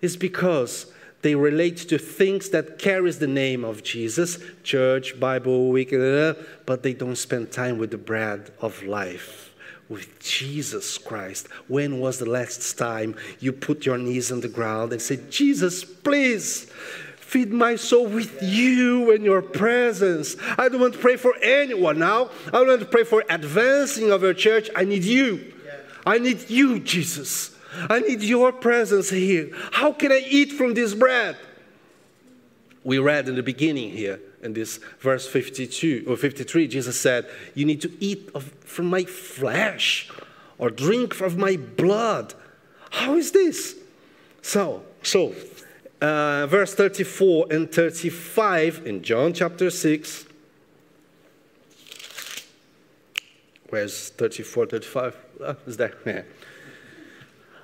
is 0.00 0.16
because 0.16 0.86
they 1.22 1.34
relate 1.34 1.76
to 1.88 1.98
things 1.98 2.48
that 2.50 2.78
carries 2.78 3.18
the 3.18 3.26
name 3.26 3.64
of 3.64 3.82
Jesus, 3.82 4.38
church, 4.62 5.20
Bible, 5.20 5.68
week, 5.68 5.92
uh, 5.92 6.34
but 6.64 6.82
they 6.82 6.94
don't 6.94 7.16
spend 7.16 7.52
time 7.52 7.78
with 7.78 7.90
the 7.90 7.98
bread 7.98 8.50
of 8.60 8.82
life, 8.82 9.54
with 9.88 10.18
Jesus 10.20 10.96
Christ. 10.96 11.48
When 11.68 12.00
was 12.00 12.18
the 12.18 12.30
last 12.30 12.78
time 12.78 13.16
you 13.38 13.52
put 13.52 13.84
your 13.84 13.98
knees 13.98 14.32
on 14.32 14.40
the 14.40 14.48
ground 14.48 14.92
and 14.92 15.02
said, 15.02 15.30
Jesus, 15.30 15.84
please, 15.84 16.70
feed 17.30 17.52
my 17.52 17.76
soul 17.76 18.06
with 18.06 18.42
you 18.42 19.12
and 19.12 19.22
your 19.22 19.42
presence. 19.42 20.36
I 20.58 20.68
don't 20.68 20.80
want 20.80 20.94
to 20.94 21.00
pray 21.00 21.16
for 21.16 21.34
anyone 21.42 21.98
now. 21.98 22.30
I 22.52 22.62
want 22.62 22.80
to 22.80 22.86
pray 22.86 23.04
for 23.04 23.24
advancing 23.28 24.10
of 24.10 24.22
your 24.22 24.34
church. 24.34 24.70
I 24.74 24.84
need 24.84 25.04
you. 25.04 25.52
I 26.06 26.18
need 26.18 26.48
you, 26.48 26.80
Jesus. 26.80 27.54
I 27.72 28.00
need 28.00 28.22
your 28.22 28.52
presence 28.52 29.10
here. 29.10 29.50
How 29.72 29.92
can 29.92 30.12
I 30.12 30.24
eat 30.28 30.52
from 30.52 30.74
this 30.74 30.94
bread? 30.94 31.36
We 32.82 32.98
read 32.98 33.28
in 33.28 33.34
the 33.34 33.42
beginning 33.42 33.90
here 33.90 34.20
in 34.42 34.54
this 34.54 34.78
verse 35.00 35.26
52 35.26 36.04
or 36.08 36.16
53, 36.16 36.66
Jesus 36.68 36.98
said, 36.98 37.28
You 37.54 37.64
need 37.64 37.80
to 37.82 37.92
eat 38.00 38.30
of, 38.34 38.44
from 38.60 38.86
my 38.86 39.04
flesh 39.04 40.10
or 40.58 40.70
drink 40.70 41.14
from 41.14 41.38
my 41.38 41.56
blood. 41.56 42.34
How 42.90 43.16
is 43.16 43.32
this? 43.32 43.76
So, 44.42 44.82
so 45.02 45.34
uh, 46.00 46.46
verse 46.46 46.74
34 46.74 47.46
and 47.50 47.70
35 47.70 48.86
in 48.86 49.02
John 49.02 49.32
chapter 49.34 49.70
6. 49.70 50.24
Where's 53.68 54.08
34, 54.10 54.66
35? 54.66 55.16
Oh, 55.40 55.56
is 55.66 55.76
there? 55.76 55.94
Yeah. 56.04 56.22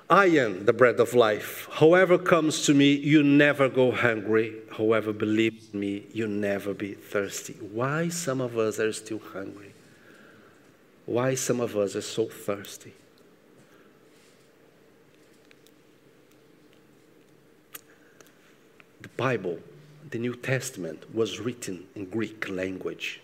I 0.09 0.27
am 0.27 0.63
the 0.63 0.71
bread 0.71 1.01
of 1.01 1.13
life. 1.13 1.67
Whoever 1.79 2.17
comes 2.17 2.65
to 2.65 2.73
me, 2.73 2.93
you 2.93 3.23
never 3.23 3.67
go 3.67 3.91
hungry. 3.91 4.55
Whoever 4.77 5.11
believes 5.11 5.73
me, 5.73 6.05
you 6.13 6.29
never 6.29 6.73
be 6.73 6.93
thirsty. 6.93 7.53
Why 7.55 8.07
some 8.07 8.39
of 8.39 8.57
us 8.57 8.79
are 8.79 8.93
still 8.93 9.19
hungry? 9.19 9.73
Why 11.05 11.35
some 11.35 11.59
of 11.59 11.75
us 11.75 11.93
are 11.97 12.01
so 12.01 12.27
thirsty? 12.27 12.93
The 19.01 19.09
Bible, 19.09 19.59
the 20.09 20.19
New 20.19 20.35
Testament, 20.35 21.13
was 21.13 21.41
written 21.41 21.85
in 21.95 22.05
Greek 22.05 22.47
language. 22.47 23.19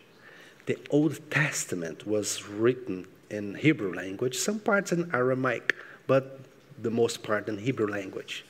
The 0.66 0.78
Old 0.90 1.32
Testament 1.32 2.06
was 2.06 2.44
written 2.46 3.08
in 3.30 3.56
Hebrew 3.56 3.94
language, 3.94 4.38
some 4.38 4.60
parts 4.60 4.92
in 4.92 5.10
Aramaic, 5.14 5.76
but 6.08 6.42
the 6.82 6.92
most 6.92 7.24
part 7.24 7.48
in 7.48 7.58
Hebrew 7.58 7.88
language. 7.88 8.46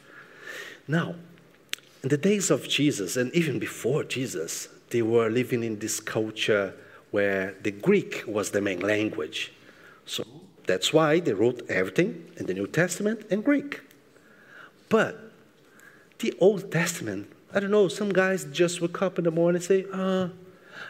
Now, 0.87 1.15
in 2.01 2.09
the 2.09 2.17
days 2.17 2.51
of 2.51 2.67
Jesus, 2.67 3.15
and 3.15 3.33
even 3.33 3.59
before 3.59 4.03
Jesus, 4.03 4.67
they 4.89 5.01
were 5.01 5.29
living 5.29 5.63
in 5.63 5.79
this 5.79 5.99
culture 5.99 6.73
where 7.11 7.55
the 7.61 7.71
Greek 7.71 8.23
was 8.27 8.51
the 8.51 8.61
main 8.61 8.79
language. 8.79 9.53
So 10.05 10.25
that's 10.65 10.91
why 10.91 11.19
they 11.19 11.33
wrote 11.33 11.61
everything 11.69 12.25
in 12.37 12.45
the 12.45 12.53
New 12.53 12.67
Testament 12.67 13.25
in 13.29 13.41
Greek. 13.41 13.81
But 14.89 15.31
the 16.19 16.33
Old 16.39 16.71
Testament, 16.71 17.31
I 17.53 17.59
don't 17.59 17.71
know, 17.71 17.87
some 17.87 18.11
guys 18.11 18.45
just 18.45 18.81
wake 18.81 19.01
up 19.01 19.17
in 19.17 19.23
the 19.23 19.31
morning 19.31 19.57
and 19.57 19.63
say, 19.63 19.85
uh, 19.91 20.29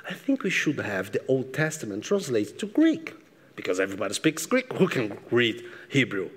I 0.09 0.13
think 0.13 0.43
we 0.43 0.49
should 0.49 0.79
have 0.79 1.11
the 1.11 1.25
Old 1.27 1.53
Testament 1.53 2.03
translated 2.03 2.57
to 2.59 2.65
Greek 2.65 3.13
because 3.55 3.79
everybody 3.79 4.13
speaks 4.13 4.45
Greek. 4.45 4.71
Who 4.73 4.87
can 4.87 5.17
read 5.29 5.63
Hebrew? 5.89 6.29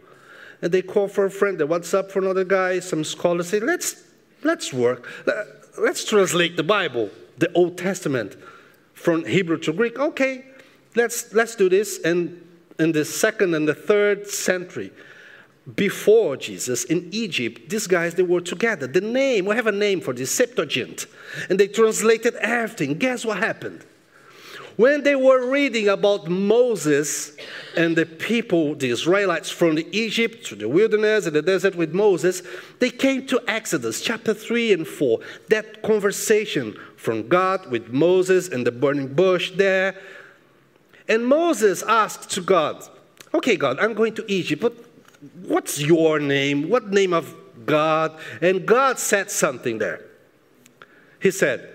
And 0.63 0.73
they 0.73 0.83
call 0.83 1.09
for 1.09 1.27
a 1.27 1.31
friend, 1.31 1.59
they 1.59 1.65
WhatsApp 1.65 2.11
for 2.11 2.21
another 2.21 2.45
guy. 2.45 2.81
Some 2.81 3.05
scholars 3.05 3.49
say, 3.49 3.61
let's, 3.61 4.03
let's 4.43 4.73
work. 4.73 5.07
Let's 5.79 6.05
translate 6.05 6.57
the 6.57 6.63
Bible, 6.63 7.11
the 7.39 7.53
Old 7.53 7.77
Testament, 7.77 8.37
from 8.95 9.25
Hebrew 9.25 9.59
to 9.59 9.73
Greek. 9.73 9.99
Okay, 9.99 10.45
let's, 10.95 11.33
let's 11.35 11.55
do 11.55 11.69
this. 11.69 12.01
And 12.03 12.43
in 12.79 12.93
the 12.93 13.05
second 13.05 13.55
and 13.55 13.69
the 13.69 13.75
third 13.75 14.27
century, 14.27 14.93
before 15.75 16.37
Jesus 16.37 16.85
in 16.85 17.09
Egypt, 17.13 17.69
these 17.69 17.87
guys 17.87 18.15
they 18.15 18.23
were 18.23 18.41
together. 18.41 18.87
The 18.87 19.01
name, 19.01 19.47
we 19.47 19.57
have 19.57 19.67
a 19.67 19.73
name 19.73 20.01
for 20.01 20.15
this, 20.15 20.31
Septuagint. 20.31 21.07
And 21.51 21.59
they 21.59 21.69
translated 21.69 22.37
everything. 22.37 22.99
Guess 22.99 23.25
what 23.25 23.39
happened? 23.39 23.85
When 24.77 25.05
they 25.05 25.17
were 25.17 25.51
reading 25.51 25.89
about 25.89 26.29
Moses 26.29 27.35
and 27.77 27.97
the 27.97 28.05
people, 28.05 28.75
the 28.75 28.91
Israelites 28.91 29.49
from 29.49 29.75
the 29.75 29.87
Egypt 29.91 30.45
to 30.47 30.55
the 30.55 30.69
wilderness 30.69 31.27
and 31.27 31.35
the 31.35 31.41
desert 31.41 31.75
with 31.75 31.95
Moses, 31.95 32.43
they 32.79 32.91
came 32.91 33.27
to 33.29 33.41
Exodus 33.49 34.03
chapter 34.03 34.35
3 34.35 34.75
and 34.75 34.87
4. 34.87 35.21
That 35.49 35.83
conversation 35.83 36.77
from 36.97 37.27
God 37.27 37.71
with 37.71 37.89
Moses 37.89 38.49
and 38.49 38.67
the 38.67 38.73
burning 38.73 39.15
bush 39.15 39.53
there. 39.53 39.99
And 41.09 41.27
Moses 41.27 41.83
asked 41.83 42.29
to 42.33 42.43
God, 42.43 42.87
Okay, 43.33 43.57
God, 43.57 43.79
I'm 43.81 43.95
going 43.95 44.15
to 44.15 44.31
Egypt, 44.31 44.61
but 44.61 44.75
what's 45.43 45.81
your 45.81 46.19
name? 46.21 46.69
What 46.69 46.91
name 46.91 47.15
of 47.15 47.35
God? 47.65 48.19
And 48.43 48.67
God 48.67 48.99
said 48.99 49.31
something 49.31 49.79
there. 49.79 50.05
He 51.21 51.31
said, 51.31 51.71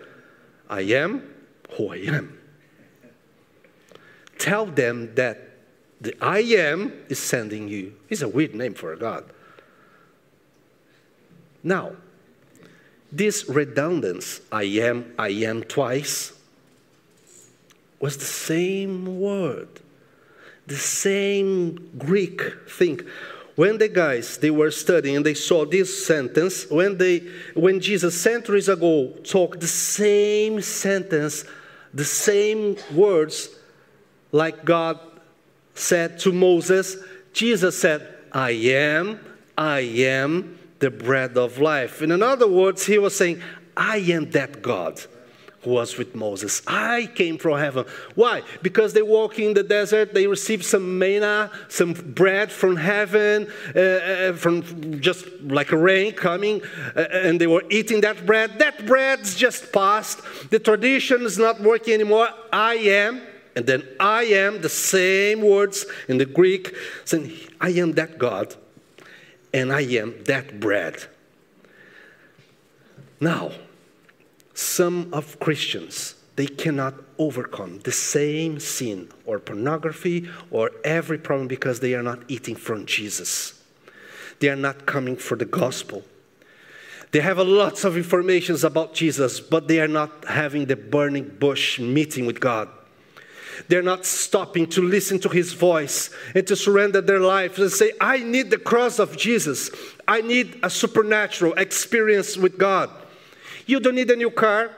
I 0.70 0.82
am 0.82 1.24
who 1.72 1.90
I 1.90 1.98
am 1.98 2.41
tell 4.42 4.66
them 4.66 5.14
that 5.16 5.50
the 6.02 6.16
I 6.20 6.40
am 6.40 6.92
is 7.10 7.20
sending 7.20 7.68
you. 7.68 7.94
It's 8.10 8.24
a 8.24 8.28
weird 8.28 8.56
name 8.56 8.74
for 8.74 8.92
a 8.92 8.98
God. 8.98 9.24
Now, 11.64 11.92
this 13.12 13.48
redundance, 13.48 14.42
I 14.52 14.64
am, 14.64 15.14
I 15.20 15.30
am 15.30 15.64
twice, 15.64 16.34
was 18.00 18.18
the 18.18 18.26
same 18.26 19.20
word, 19.20 19.70
the 20.66 20.76
same 20.76 21.92
Greek 22.00 22.42
thing. 22.68 23.02
When 23.56 23.78
the 23.78 23.90
guys 23.90 24.40
they 24.40 24.50
were 24.50 24.72
studying 24.72 25.18
and 25.18 25.26
they 25.26 25.36
saw 25.36 25.66
this 25.66 26.06
sentence, 26.08 26.66
when 26.72 26.98
they 26.98 27.20
when 27.54 27.80
Jesus 27.80 28.20
centuries 28.20 28.70
ago 28.70 29.10
talked 29.24 29.60
the 29.60 29.68
same 29.68 30.62
sentence, 30.62 31.46
the 31.94 32.06
same 32.06 32.78
words, 32.96 33.50
like 34.32 34.66
God 34.66 35.00
said 35.74 36.20
to 36.20 36.32
Moses, 36.32 36.98
Jesus 37.34 37.80
said, 37.80 38.08
I 38.32 38.52
am, 38.52 39.20
I 39.58 39.80
am 39.80 40.58
the 40.80 40.92
bread 40.92 41.38
of 41.38 41.60
life. 41.60 42.02
In 42.02 42.22
other 42.22 42.48
words, 42.48 42.86
he 42.86 42.98
was 42.98 43.16
saying, 43.16 43.42
I 43.76 43.98
am 43.98 44.32
that 44.32 44.62
God 44.62 45.02
who 45.64 45.72
was 45.72 45.98
with 45.98 46.16
Moses. 46.16 46.62
I 46.66 47.08
came 47.14 47.38
from 47.38 47.60
heaven. 47.60 47.86
Why? 48.16 48.42
Because 48.64 48.94
they 48.94 49.04
walk 49.04 49.38
in 49.38 49.54
the 49.54 49.64
desert, 49.64 50.14
they 50.14 50.26
received 50.26 50.66
some 50.66 50.98
manna, 50.98 51.52
some 51.70 51.94
bread 51.94 52.52
from 52.52 52.76
heaven, 52.76 53.48
uh, 53.76 53.80
uh, 53.80 54.34
from 54.34 55.00
just 55.02 55.28
like 55.44 55.72
rain 55.72 56.14
coming, 56.14 56.62
uh, 56.96 57.02
and 57.12 57.40
they 57.40 57.48
were 57.48 57.64
eating 57.70 58.02
that 58.02 58.26
bread. 58.26 58.58
That 58.58 58.88
bread's 58.88 59.36
just 59.36 59.72
passed. 59.72 60.22
The 60.50 60.58
tradition 60.58 61.22
is 61.24 61.38
not 61.38 61.62
working 61.62 61.94
anymore. 61.94 62.30
I 62.52 62.76
am 62.76 63.22
and 63.56 63.66
then 63.66 63.88
I 64.00 64.24
am 64.24 64.62
the 64.62 64.70
same 64.70 65.42
words 65.42 65.86
in 66.08 66.18
the 66.18 66.26
Greek 66.26 66.76
saying, 67.06 67.34
I 67.60 67.70
am 67.72 67.94
that 67.94 68.18
God 68.18 68.56
and 69.54 69.72
I 69.72 69.82
am 69.82 70.24
that 70.26 70.60
bread. 70.60 71.04
Now, 73.20 73.52
some 74.54 75.10
of 75.14 75.40
Christians, 75.40 76.16
they 76.36 76.48
cannot 76.48 76.96
overcome 77.18 77.80
the 77.80 77.92
same 77.92 78.60
sin 78.60 79.10
or 79.26 79.40
pornography 79.40 80.30
or 80.50 80.72
every 80.84 81.18
problem 81.18 81.48
because 81.48 81.80
they 81.80 81.94
are 81.94 82.04
not 82.04 82.20
eating 82.28 82.56
from 82.56 82.86
Jesus. 82.86 83.62
They 84.40 84.50
are 84.50 84.56
not 84.56 84.86
coming 84.86 85.18
for 85.18 85.36
the 85.36 85.46
gospel. 85.46 86.04
They 87.12 87.20
have 87.20 87.38
lots 87.38 87.84
of 87.84 87.98
informations 87.98 88.64
about 88.64 88.94
Jesus, 88.94 89.42
but 89.42 89.68
they 89.68 89.82
are 89.82 89.88
not 89.88 90.26
having 90.26 90.66
the 90.66 90.78
burning 90.78 91.28
bush 91.28 91.78
meeting 91.80 92.26
with 92.26 92.40
God. 92.40 92.70
They're 93.68 93.82
not 93.82 94.06
stopping 94.06 94.68
to 94.68 94.82
listen 94.82 95.20
to 95.20 95.30
his 95.30 95.54
voice 95.54 96.10
and 96.36 96.46
to 96.48 96.56
surrender 96.56 97.02
their 97.02 97.20
lives 97.20 97.60
and 97.60 97.72
say, 97.72 97.94
I 98.00 98.20
need 98.20 98.50
the 98.50 98.58
cross 98.58 99.00
of 99.00 99.18
Jesus. 99.18 99.70
I 100.08 100.22
need 100.22 100.60
a 100.64 100.70
supernatural 100.70 101.54
experience 101.54 102.38
with 102.38 102.58
God. 102.58 102.90
You 103.66 103.80
don't 103.80 103.96
need 103.96 104.12
a 104.12 104.16
new 104.16 104.32
car. 104.32 104.72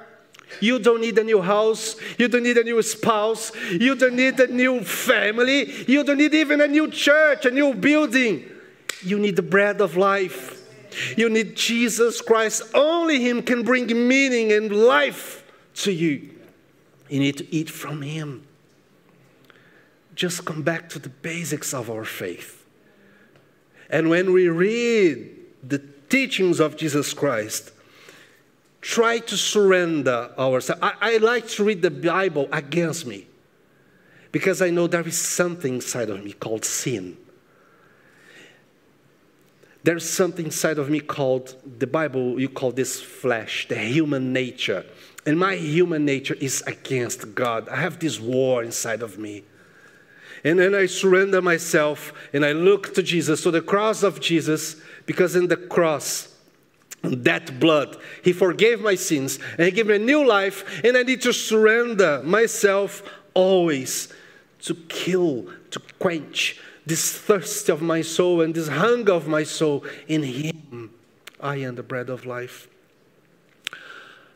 You 0.60 0.80
don't 0.80 1.02
need 1.02 1.18
a 1.18 1.24
new 1.24 1.42
house. 1.42 1.96
You 2.18 2.28
don't 2.28 2.44
need 2.44 2.58
a 2.58 2.64
new 2.64 2.82
spouse. 2.82 3.52
You 3.72 3.96
don't 3.96 4.16
need 4.16 4.40
a 4.40 4.48
new 4.48 4.82
family. 4.82 5.72
You 5.88 6.04
don't 6.04 6.18
need 6.18 6.34
even 6.34 6.62
a 6.62 6.68
new 6.68 6.90
church, 6.92 7.46
a 7.46 7.52
new 7.52 7.74
building. 7.74 8.50
You 9.02 9.20
need 9.20 9.36
the 9.36 9.42
bread 9.42 9.82
of 9.82 9.98
life. 9.98 10.62
You 11.18 11.30
need 11.30 11.56
Jesus 11.56 12.22
Christ. 12.22 12.64
Only 12.74 13.20
Him 13.20 13.42
can 13.42 13.64
bring 13.64 13.88
meaning 14.08 14.52
and 14.52 14.72
life 14.72 15.44
to 15.76 15.92
you. 15.92 16.30
You 17.10 17.20
need 17.20 17.38
to 17.38 17.56
eat 17.56 17.70
from 17.70 18.02
Him 18.02 18.46
just 20.16 20.46
come 20.46 20.62
back 20.62 20.90
to 20.90 21.00
the 21.00 21.10
basics 21.10 21.74
of 21.74 21.90
our 21.90 22.06
faith. 22.06 22.66
And 23.90 24.10
when 24.10 24.34
we 24.34 24.50
read 24.50 25.30
the 25.62 25.80
teachings 26.10 26.60
of 26.60 26.78
Jesus 26.78 27.14
Christ, 27.14 27.72
try 28.82 29.20
to 29.20 29.38
surrender 29.38 30.32
ourselves. 30.38 30.82
I, 30.84 30.94
I, 31.00 31.18
like 31.18 31.48
to 31.50 31.64
read 31.64 31.82
the 31.82 31.92
Bible 31.92 32.50
against 32.52 33.06
me 33.06 33.28
because 34.32 34.62
I 34.62 34.70
know 34.70 34.88
there 34.88 35.08
is 35.08 35.18
something 35.18 35.76
inside 35.76 36.10
of 36.10 36.24
me 36.24 36.34
called 36.34 36.66
sin. 36.66 37.18
There's 39.84 40.10
something 40.10 40.46
inside 40.46 40.78
of 40.78 40.90
me 40.90 41.02
called 41.02 41.56
the 41.80 41.88
Bible, 41.88 42.40
you 42.40 42.48
call 42.48 42.72
this 42.72 43.02
flesh, 43.02 43.68
the 43.68 43.78
human 43.78 44.32
nature. 44.32 44.86
And 45.26 45.38
my 45.38 45.56
human 45.56 46.06
nature 46.06 46.36
is 46.36 46.62
against 46.66 47.36
God. 47.36 47.68
I 47.70 47.78
have 47.78 48.00
this 48.00 48.20
war 48.20 48.64
inside 48.64 49.02
of 49.02 49.18
me. 49.18 49.44
And 50.44 50.60
then 50.60 50.76
I 50.76 50.88
surrender 50.88 51.42
myself 51.42 52.14
and 52.34 52.46
I 52.46 52.52
look 52.52 52.94
to 52.96 53.04
Jesus, 53.04 53.44
to 53.44 53.52
the 53.52 53.62
cross 53.62 54.04
of 54.04 54.20
Jesus, 54.20 54.76
because 55.06 55.36
in 55.36 55.48
the 55.48 55.58
cross, 55.58 56.36
that 57.02 57.60
blood, 57.60 57.98
He 58.24 58.34
forgave 58.34 58.82
my 58.82 58.96
sins 58.96 59.40
and 59.58 59.66
He 59.66 59.72
gave 59.72 59.88
me 59.88 59.96
a 59.96 60.00
new 60.00 60.26
life, 60.26 60.82
and 60.84 60.98
I 60.98 61.04
need 61.04 61.22
to 61.22 61.34
surrender 61.34 62.22
myself 62.24 63.04
always 63.34 64.12
to 64.62 64.76
kill, 64.88 65.48
to 65.72 65.82
quench 66.00 66.60
this 66.86 67.18
thirst 67.18 67.70
of 67.70 67.82
my 67.82 68.02
soul 68.02 68.42
and 68.42 68.54
this 68.54 68.68
hunger 68.68 69.14
of 69.14 69.28
my 69.28 69.44
soul 69.44 69.86
in 70.08 70.24
Him. 70.24 70.92
I 71.40 71.58
am 71.58 71.76
the 71.76 71.84
bread 71.84 72.10
of 72.10 72.26
life. 72.26 72.68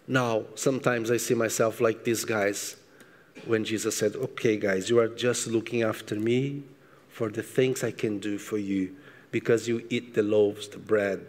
Now, 0.07 0.43
sometimes 0.55 1.11
I 1.11 1.17
see 1.17 1.33
myself 1.33 1.81
like 1.81 2.03
these 2.03 2.23
guys 2.23 2.77
when 3.45 3.63
Jesus 3.63 3.97
said, 3.97 4.15
Okay, 4.15 4.57
guys, 4.57 4.89
you 4.89 4.99
are 4.99 5.07
just 5.07 5.47
looking 5.47 5.83
after 5.83 6.15
me 6.15 6.63
for 7.09 7.29
the 7.29 7.43
things 7.43 7.83
I 7.83 7.91
can 7.91 8.19
do 8.19 8.37
for 8.37 8.57
you 8.57 8.95
because 9.31 9.67
you 9.67 9.85
eat 9.89 10.13
the 10.13 10.23
loaves, 10.23 10.67
the 10.67 10.77
bread, 10.77 11.25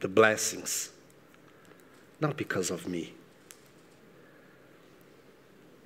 the 0.00 0.08
blessings, 0.08 0.90
not 2.20 2.36
because 2.36 2.70
of 2.70 2.86
me. 2.86 3.14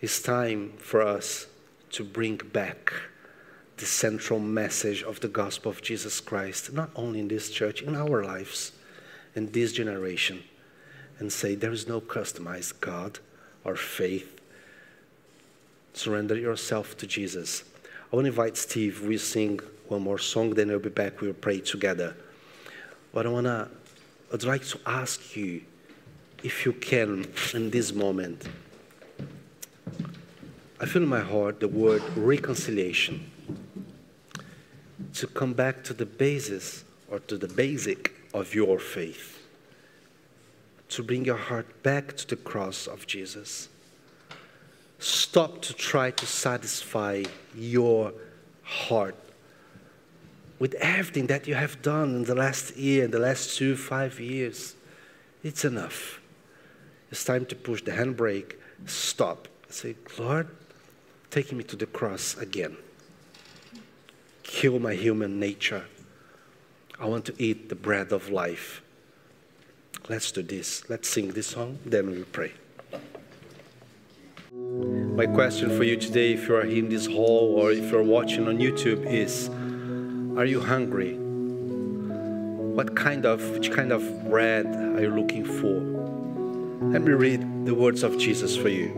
It's 0.01 0.21
time 0.23 0.73
for 0.79 1.03
us 1.03 1.47
to 1.91 2.05
bring 2.05 2.37
back 2.37 2.93
the 3.77 3.87
central 3.87 4.39
message 4.39 5.03
of 5.03 5.21
the 5.21 5.29
gospel 5.29 5.71
of 5.71 5.83
Jesus 5.83 6.21
Christ, 6.21 6.73
not 6.73 6.91
only 6.97 7.21
in 7.21 7.29
this 7.29 7.51
church, 7.51 7.83
in 7.83 7.95
our 7.95 8.25
lives, 8.25 8.73
in 9.35 9.53
this 9.53 9.73
generation, 9.73 10.43
and 11.19 11.33
say 11.33 11.55
there 11.55 11.73
is 11.73 11.87
no 11.87 12.01
customized 12.01 12.81
God 12.81 13.19
or 13.65 13.77
faith 13.77 14.40
surrender 15.93 16.37
yourself 16.37 16.97
to 16.99 17.07
Jesus. 17.07 17.65
I 18.13 18.17
want 18.17 18.25
to 18.25 18.31
invite 18.31 18.57
Steve. 18.57 19.03
We 19.03 19.19
sing 19.19 19.61
one 19.89 20.03
more 20.03 20.19
song, 20.19 20.51
then 20.51 20.69
we'll 20.69 20.79
be 20.79 20.89
back. 20.89 21.21
We'll 21.21 21.33
pray 21.33 21.61
together. 21.61 22.17
But 23.13 23.27
I 23.27 23.29
want 23.29 23.47
to, 23.47 23.69
I'd 24.33 24.45
like 24.45 24.65
to 24.67 24.81
ask 24.87 25.37
you, 25.37 25.63
if 26.43 26.65
you 26.65 26.73
can, 26.73 27.27
in 27.55 27.71
this 27.71 27.93
moment, 27.93 28.49
I 30.81 30.87
feel 30.87 31.03
in 31.03 31.09
my 31.09 31.21
heart 31.21 31.61
the 31.61 31.69
word 31.69 32.03
reconciliation. 32.17 33.31
To 35.15 35.27
come 35.27 35.53
back 35.53 35.83
to 35.85 35.93
the 35.93 36.07
basis 36.07 36.85
or 37.11 37.19
to 37.21 37.37
the 37.37 37.49
basic 37.49 38.15
of 38.33 38.55
your 38.55 38.79
faith. 38.79 39.39
To 40.91 41.03
bring 41.03 41.25
your 41.25 41.37
heart 41.37 41.83
back 41.83 42.17
to 42.17 42.27
the 42.27 42.37
cross 42.37 42.87
of 42.87 43.07
Jesus 43.07 43.70
Stop 45.01 45.63
to 45.63 45.73
try 45.73 46.11
to 46.11 46.27
satisfy 46.27 47.25
your 47.55 48.13
heart 48.63 49.17
with 50.59 50.75
everything 50.75 51.27
that 51.29 51.49
you 51.49 51.55
have 51.55 51.81
done 51.81 52.17
in 52.17 52.25
the 52.25 52.35
last 52.35 52.77
year, 52.77 53.05
in 53.05 53.11
the 53.11 53.19
last 53.19 53.57
two, 53.57 53.77
five 53.77 54.21
years. 54.21 54.77
It's 55.43 55.65
enough. 55.65 56.21
It's 57.11 57.25
time 57.25 57.47
to 57.47 57.57
push 57.57 57.83
the 57.83 57.93
handbrake, 57.93 58.57
stop. 58.87 59.49
Say, 59.71 59.97
Lord, 60.19 60.49
take 61.31 61.51
me 61.53 61.65
to 61.65 61.77
the 61.77 61.87
cross 61.87 62.37
again. 62.37 62.77
Kill 64.43 64.79
my 64.79 64.95
human 64.95 65.41
nature. 65.41 65.87
I 67.01 67.07
want 67.07 67.25
to 67.25 67.35
eat 67.39 67.71
the 67.71 67.75
bread 67.75 68.13
of 68.13 68.29
life. 68.29 68.83
Let's 70.11 70.31
do 70.31 70.43
this. 70.43 70.89
Let's 70.91 71.09
sing 71.09 71.29
this 71.29 71.47
song, 71.47 71.79
then 71.87 72.11
we'll 72.11 72.25
pray. 72.25 72.53
My 74.73 75.27
question 75.27 75.77
for 75.77 75.83
you 75.83 75.97
today, 75.97 76.35
if 76.35 76.47
you 76.47 76.55
are 76.55 76.63
in 76.63 76.89
this 76.89 77.05
hall 77.05 77.59
or 77.59 77.73
if 77.73 77.91
you're 77.91 78.05
watching 78.05 78.47
on 78.47 78.59
YouTube, 78.59 79.05
is 79.05 79.49
Are 80.39 80.45
you 80.45 80.61
hungry? 80.61 81.15
What 82.75 82.95
kind 82.95 83.27
of, 83.27 83.43
which 83.51 83.73
kind 83.73 83.91
of 83.91 84.31
bread 84.31 84.67
are 84.67 85.01
you 85.01 85.11
looking 85.11 85.45
for? 85.45 85.81
Let 86.93 87.03
me 87.03 87.11
read 87.11 87.67
the 87.67 87.75
words 87.75 88.05
of 88.05 88.17
Jesus 88.17 88.57
for 88.57 88.69
you. 88.69 88.93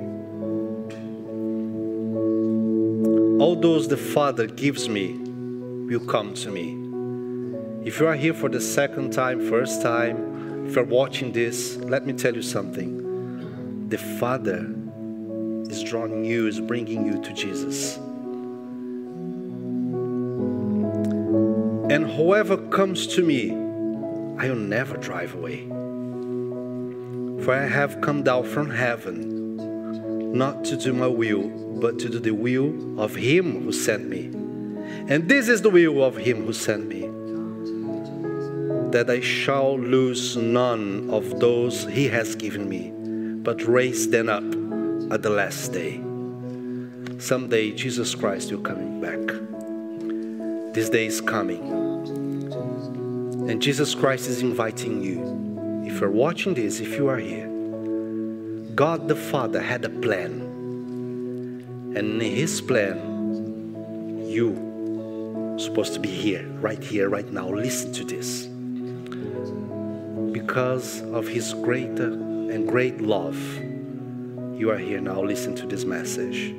All 3.41 3.57
those 3.57 3.89
the 3.89 3.97
Father 3.97 4.47
gives 4.47 4.91
me 4.91 5.15
will 5.15 6.07
come 6.07 6.35
to 6.35 6.51
me. 6.51 6.77
If 7.89 7.99
you 7.99 8.09
are 8.09 8.15
here 8.15 8.35
for 8.35 8.51
the 8.51 8.61
second 8.61 9.15
time, 9.15 9.49
first 9.49 9.81
time, 9.81 10.67
if 10.67 10.77
you're 10.77 10.85
watching 10.85 11.33
this, 11.33 11.77
let 11.79 12.07
me 12.07 12.13
tell 12.13 12.35
you 12.35 12.43
something. 12.43 13.89
The 13.89 13.99
Father 13.99 14.82
is 15.73 15.83
drawing 15.83 16.25
you, 16.25 16.47
is 16.47 16.61
bringing 16.61 17.07
you 17.07 17.21
to 17.23 17.33
Jesus. 17.33 17.97
And 21.91 22.11
whoever 22.11 22.57
comes 22.57 23.07
to 23.09 23.23
me, 23.23 23.51
I 24.39 24.49
will 24.49 24.57
never 24.57 24.97
drive 24.97 25.35
away. 25.35 25.67
For 27.45 27.55
I 27.55 27.67
have 27.67 28.01
come 28.01 28.23
down 28.23 28.45
from 28.45 28.71
heaven, 28.71 29.57
not 30.37 30.65
to 30.67 30.77
do 30.77 30.93
my 30.93 31.07
will, 31.07 31.49
but 31.81 31.99
to 32.01 32.09
do 32.09 32.19
the 32.19 32.31
will 32.33 33.01
of 33.01 33.15
Him 33.15 33.65
who 33.65 33.73
sent 33.73 34.09
me. 34.09 34.27
And 35.09 35.29
this 35.29 35.49
is 35.49 35.63
the 35.63 35.71
will 35.71 36.05
of 36.05 36.17
Him 36.17 36.45
who 36.45 36.53
sent 36.53 36.87
me 36.87 37.09
that 38.93 39.09
I 39.09 39.21
shall 39.21 39.79
lose 39.79 40.37
none 40.37 41.09
of 41.11 41.41
those 41.41 41.85
He 41.85 42.09
has 42.09 42.35
given 42.37 42.69
me, 42.69 42.91
but 43.43 43.67
raise 43.67 44.09
them 44.11 44.29
up 44.29 44.62
at 45.13 45.21
the 45.21 45.29
last 45.29 45.73
day. 45.75 46.01
Someday 47.19 47.71
Jesus 47.73 48.15
Christ 48.15 48.51
will 48.51 48.63
coming 48.63 48.99
back. 48.99 49.21
This 50.73 50.89
day 50.89 51.05
is 51.05 51.21
coming. 51.21 51.61
And 53.51 53.61
Jesus 53.61 53.95
Christ 53.95 54.27
is 54.31 54.41
inviting 54.41 55.03
you. 55.03 55.85
If 55.85 56.01
you're 56.01 56.11
watching 56.11 56.55
this, 56.55 56.81
if 56.81 56.97
you 56.97 57.09
are 57.09 57.19
here, 57.19 57.47
God 58.75 59.07
the 59.07 59.15
Father 59.15 59.61
had 59.61 59.85
a 59.85 59.91
plan. 59.91 60.41
And 61.95 61.99
in 61.99 62.21
his 62.21 62.63
plan, 62.63 62.97
you 64.27 64.57
supposed 65.59 65.93
to 65.93 66.01
be 66.01 66.09
here, 66.09 66.49
right 66.63 66.83
here, 66.83 67.11
right 67.11 67.31
now. 67.31 67.51
Listen 67.51 67.93
to 67.93 68.05
this. 68.05 68.47
Because 70.33 71.03
of 71.13 71.29
his 71.29 71.53
greater 71.53 72.13
and 72.15 72.67
great 72.67 73.03
love, 73.03 73.37
you 74.63 74.71
are 74.71 74.79
here 74.79 75.01
now, 75.01 75.21
listen 75.21 75.57
to 75.57 75.67
this 75.67 75.85
message. 75.85 76.55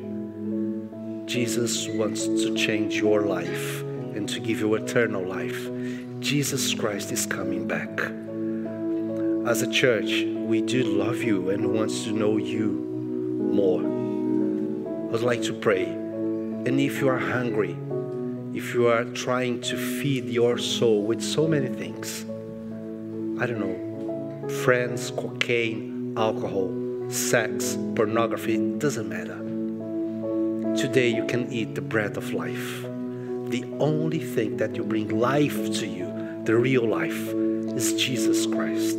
Jesus 1.26 1.88
wants 1.88 2.26
to 2.26 2.54
change 2.54 2.98
your 2.98 3.22
life 3.22 3.80
and 4.14 4.28
to 4.28 4.42
give 4.42 4.60
you 4.60 4.76
eternal 4.76 5.26
life. 5.26 5.70
Jesus 6.20 6.74
Christ 6.74 7.14
is 7.14 7.26
coming 7.26 7.66
back. 7.66 8.02
As 9.50 9.62
a 9.62 9.72
church, 9.72 10.26
we 10.26 10.62
do 10.62 10.84
love 10.84 11.24
you 11.24 11.50
and 11.52 11.74
wants 11.74 12.04
to 12.04 12.12
know 12.12 12.36
you 12.36 12.72
more. 13.40 13.84
I'd 15.14 15.22
like 15.22 15.42
to 15.44 15.54
pray. 15.54 15.86
And 15.86 16.82
if 16.82 17.00
you 17.00 17.08
are 17.08 17.18
hungry, 17.18 17.78
if 18.54 18.74
you 18.74 18.88
are 18.88 19.06
trying 19.06 19.62
to 19.62 19.78
feed 19.78 20.26
your 20.26 20.58
soul 20.58 21.04
with 21.04 21.22
so 21.22 21.48
many 21.48 21.70
things, 21.70 22.26
I 23.42 23.46
don't 23.46 23.62
know, 23.62 24.50
friends, 24.66 25.10
cocaine, 25.12 26.16
alcohol, 26.18 26.83
sex, 27.10 27.78
pornography, 27.96 28.58
doesn't 28.78 29.10
matter. 29.10 29.38
Today 30.76 31.10
you 31.10 31.26
can 31.26 31.52
eat 31.52 31.76
the 31.76 31.82
bread 31.82 32.18
of 32.18 32.34
life. 32.34 32.84
The 33.50 33.66
only 33.80 34.20
thing 34.20 34.58
that 34.58 34.72
will 34.72 34.86
bring 34.86 35.20
life 35.20 35.72
to 35.80 35.86
you, 35.86 36.12
the 36.46 36.56
real 36.56 36.88
life, 36.88 37.28
is 37.76 37.94
Jesus 37.94 38.46
Christ. 38.46 38.98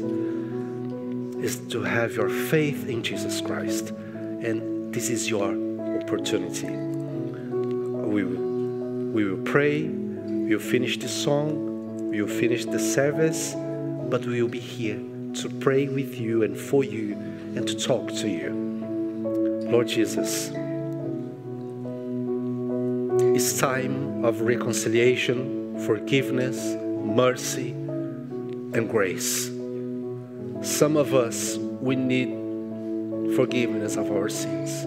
Is 1.42 1.58
to 1.70 1.82
have 1.82 2.14
your 2.14 2.28
faith 2.28 2.88
in 2.88 3.02
Jesus 3.02 3.40
Christ. 3.40 3.90
And 3.90 4.94
this 4.94 5.10
is 5.10 5.28
your 5.28 5.50
opportunity. 6.00 6.68
We 6.68 8.24
will, 8.24 9.12
we 9.12 9.24
will 9.24 9.44
pray, 9.44 9.82
we 9.82 10.54
will 10.54 10.60
finish 10.60 10.98
the 10.98 11.08
song, 11.08 12.10
we 12.10 12.22
will 12.22 12.28
finish 12.28 12.64
the 12.64 12.78
service, 12.78 13.54
but 14.08 14.24
we 14.24 14.40
will 14.40 14.50
be 14.50 14.60
here 14.60 15.00
to 15.34 15.48
pray 15.60 15.88
with 15.88 16.14
you 16.20 16.44
and 16.44 16.56
for 16.56 16.84
you 16.84 17.16
and 17.56 17.66
to 17.66 17.74
talk 17.74 18.08
to 18.08 18.28
you. 18.28 18.50
Lord 19.70 19.88
Jesus, 19.88 20.50
it's 23.36 23.58
time 23.58 24.24
of 24.24 24.40
reconciliation, 24.40 25.84
forgiveness, 25.86 26.76
mercy, 27.04 27.70
and 27.70 28.88
grace. 28.88 29.46
Some 30.62 30.96
of 30.96 31.14
us, 31.14 31.56
we 31.56 31.96
need 31.96 32.28
forgiveness 33.36 33.96
of 33.96 34.10
our 34.10 34.28
sins. 34.28 34.86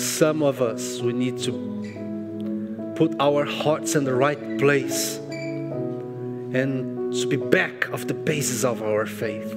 Some 0.00 0.42
of 0.42 0.60
us, 0.60 1.00
we 1.00 1.12
need 1.12 1.38
to 1.38 2.92
put 2.96 3.14
our 3.20 3.44
hearts 3.44 3.94
in 3.94 4.04
the 4.04 4.14
right 4.14 4.58
place 4.58 5.18
and 5.18 7.12
to 7.12 7.26
be 7.26 7.36
back 7.36 7.86
of 7.88 8.08
the 8.08 8.14
basis 8.14 8.64
of 8.64 8.82
our 8.82 9.06
faith. 9.06 9.56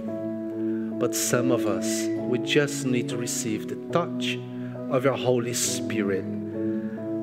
But 1.01 1.15
some 1.15 1.49
of 1.49 1.65
us, 1.65 2.05
we 2.29 2.37
just 2.37 2.85
need 2.85 3.09
to 3.09 3.17
receive 3.17 3.67
the 3.67 3.75
touch 3.91 4.37
of 4.91 5.03
your 5.03 5.17
Holy 5.17 5.55
Spirit 5.55 6.23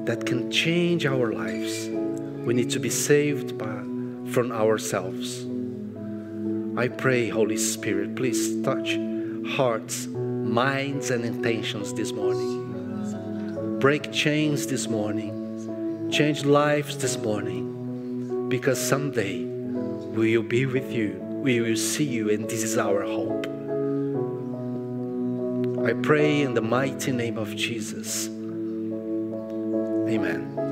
that 0.04 0.26
can 0.26 0.50
change 0.50 1.06
our 1.06 1.32
lives. 1.32 1.88
We 2.44 2.54
need 2.54 2.70
to 2.70 2.80
be 2.80 2.90
saved 2.90 3.56
by, 3.56 3.76
from 4.32 4.50
ourselves. 4.50 5.46
I 6.76 6.88
pray, 6.88 7.28
Holy 7.28 7.56
Spirit, 7.56 8.16
please 8.16 8.60
touch 8.62 8.98
hearts, 9.46 10.08
minds, 10.08 11.12
and 11.12 11.24
intentions 11.24 11.94
this 11.94 12.10
morning. 12.10 13.78
Break 13.78 14.10
chains 14.10 14.66
this 14.66 14.88
morning. 14.88 16.10
Change 16.10 16.44
lives 16.44 16.98
this 16.98 17.16
morning. 17.16 18.48
Because 18.48 18.80
someday 18.80 19.44
we 19.44 20.36
will 20.36 20.48
be 20.48 20.66
with 20.66 20.90
you. 20.90 21.12
We 21.44 21.60
will 21.60 21.76
see 21.76 22.02
you, 22.02 22.28
and 22.30 22.50
this 22.50 22.64
is 22.64 22.76
our 22.76 23.04
hope. 23.04 23.57
I 25.84 25.92
pray 26.02 26.42
in 26.42 26.54
the 26.54 26.60
mighty 26.60 27.12
name 27.12 27.38
of 27.38 27.54
Jesus. 27.56 28.28
Amen. 30.08 30.67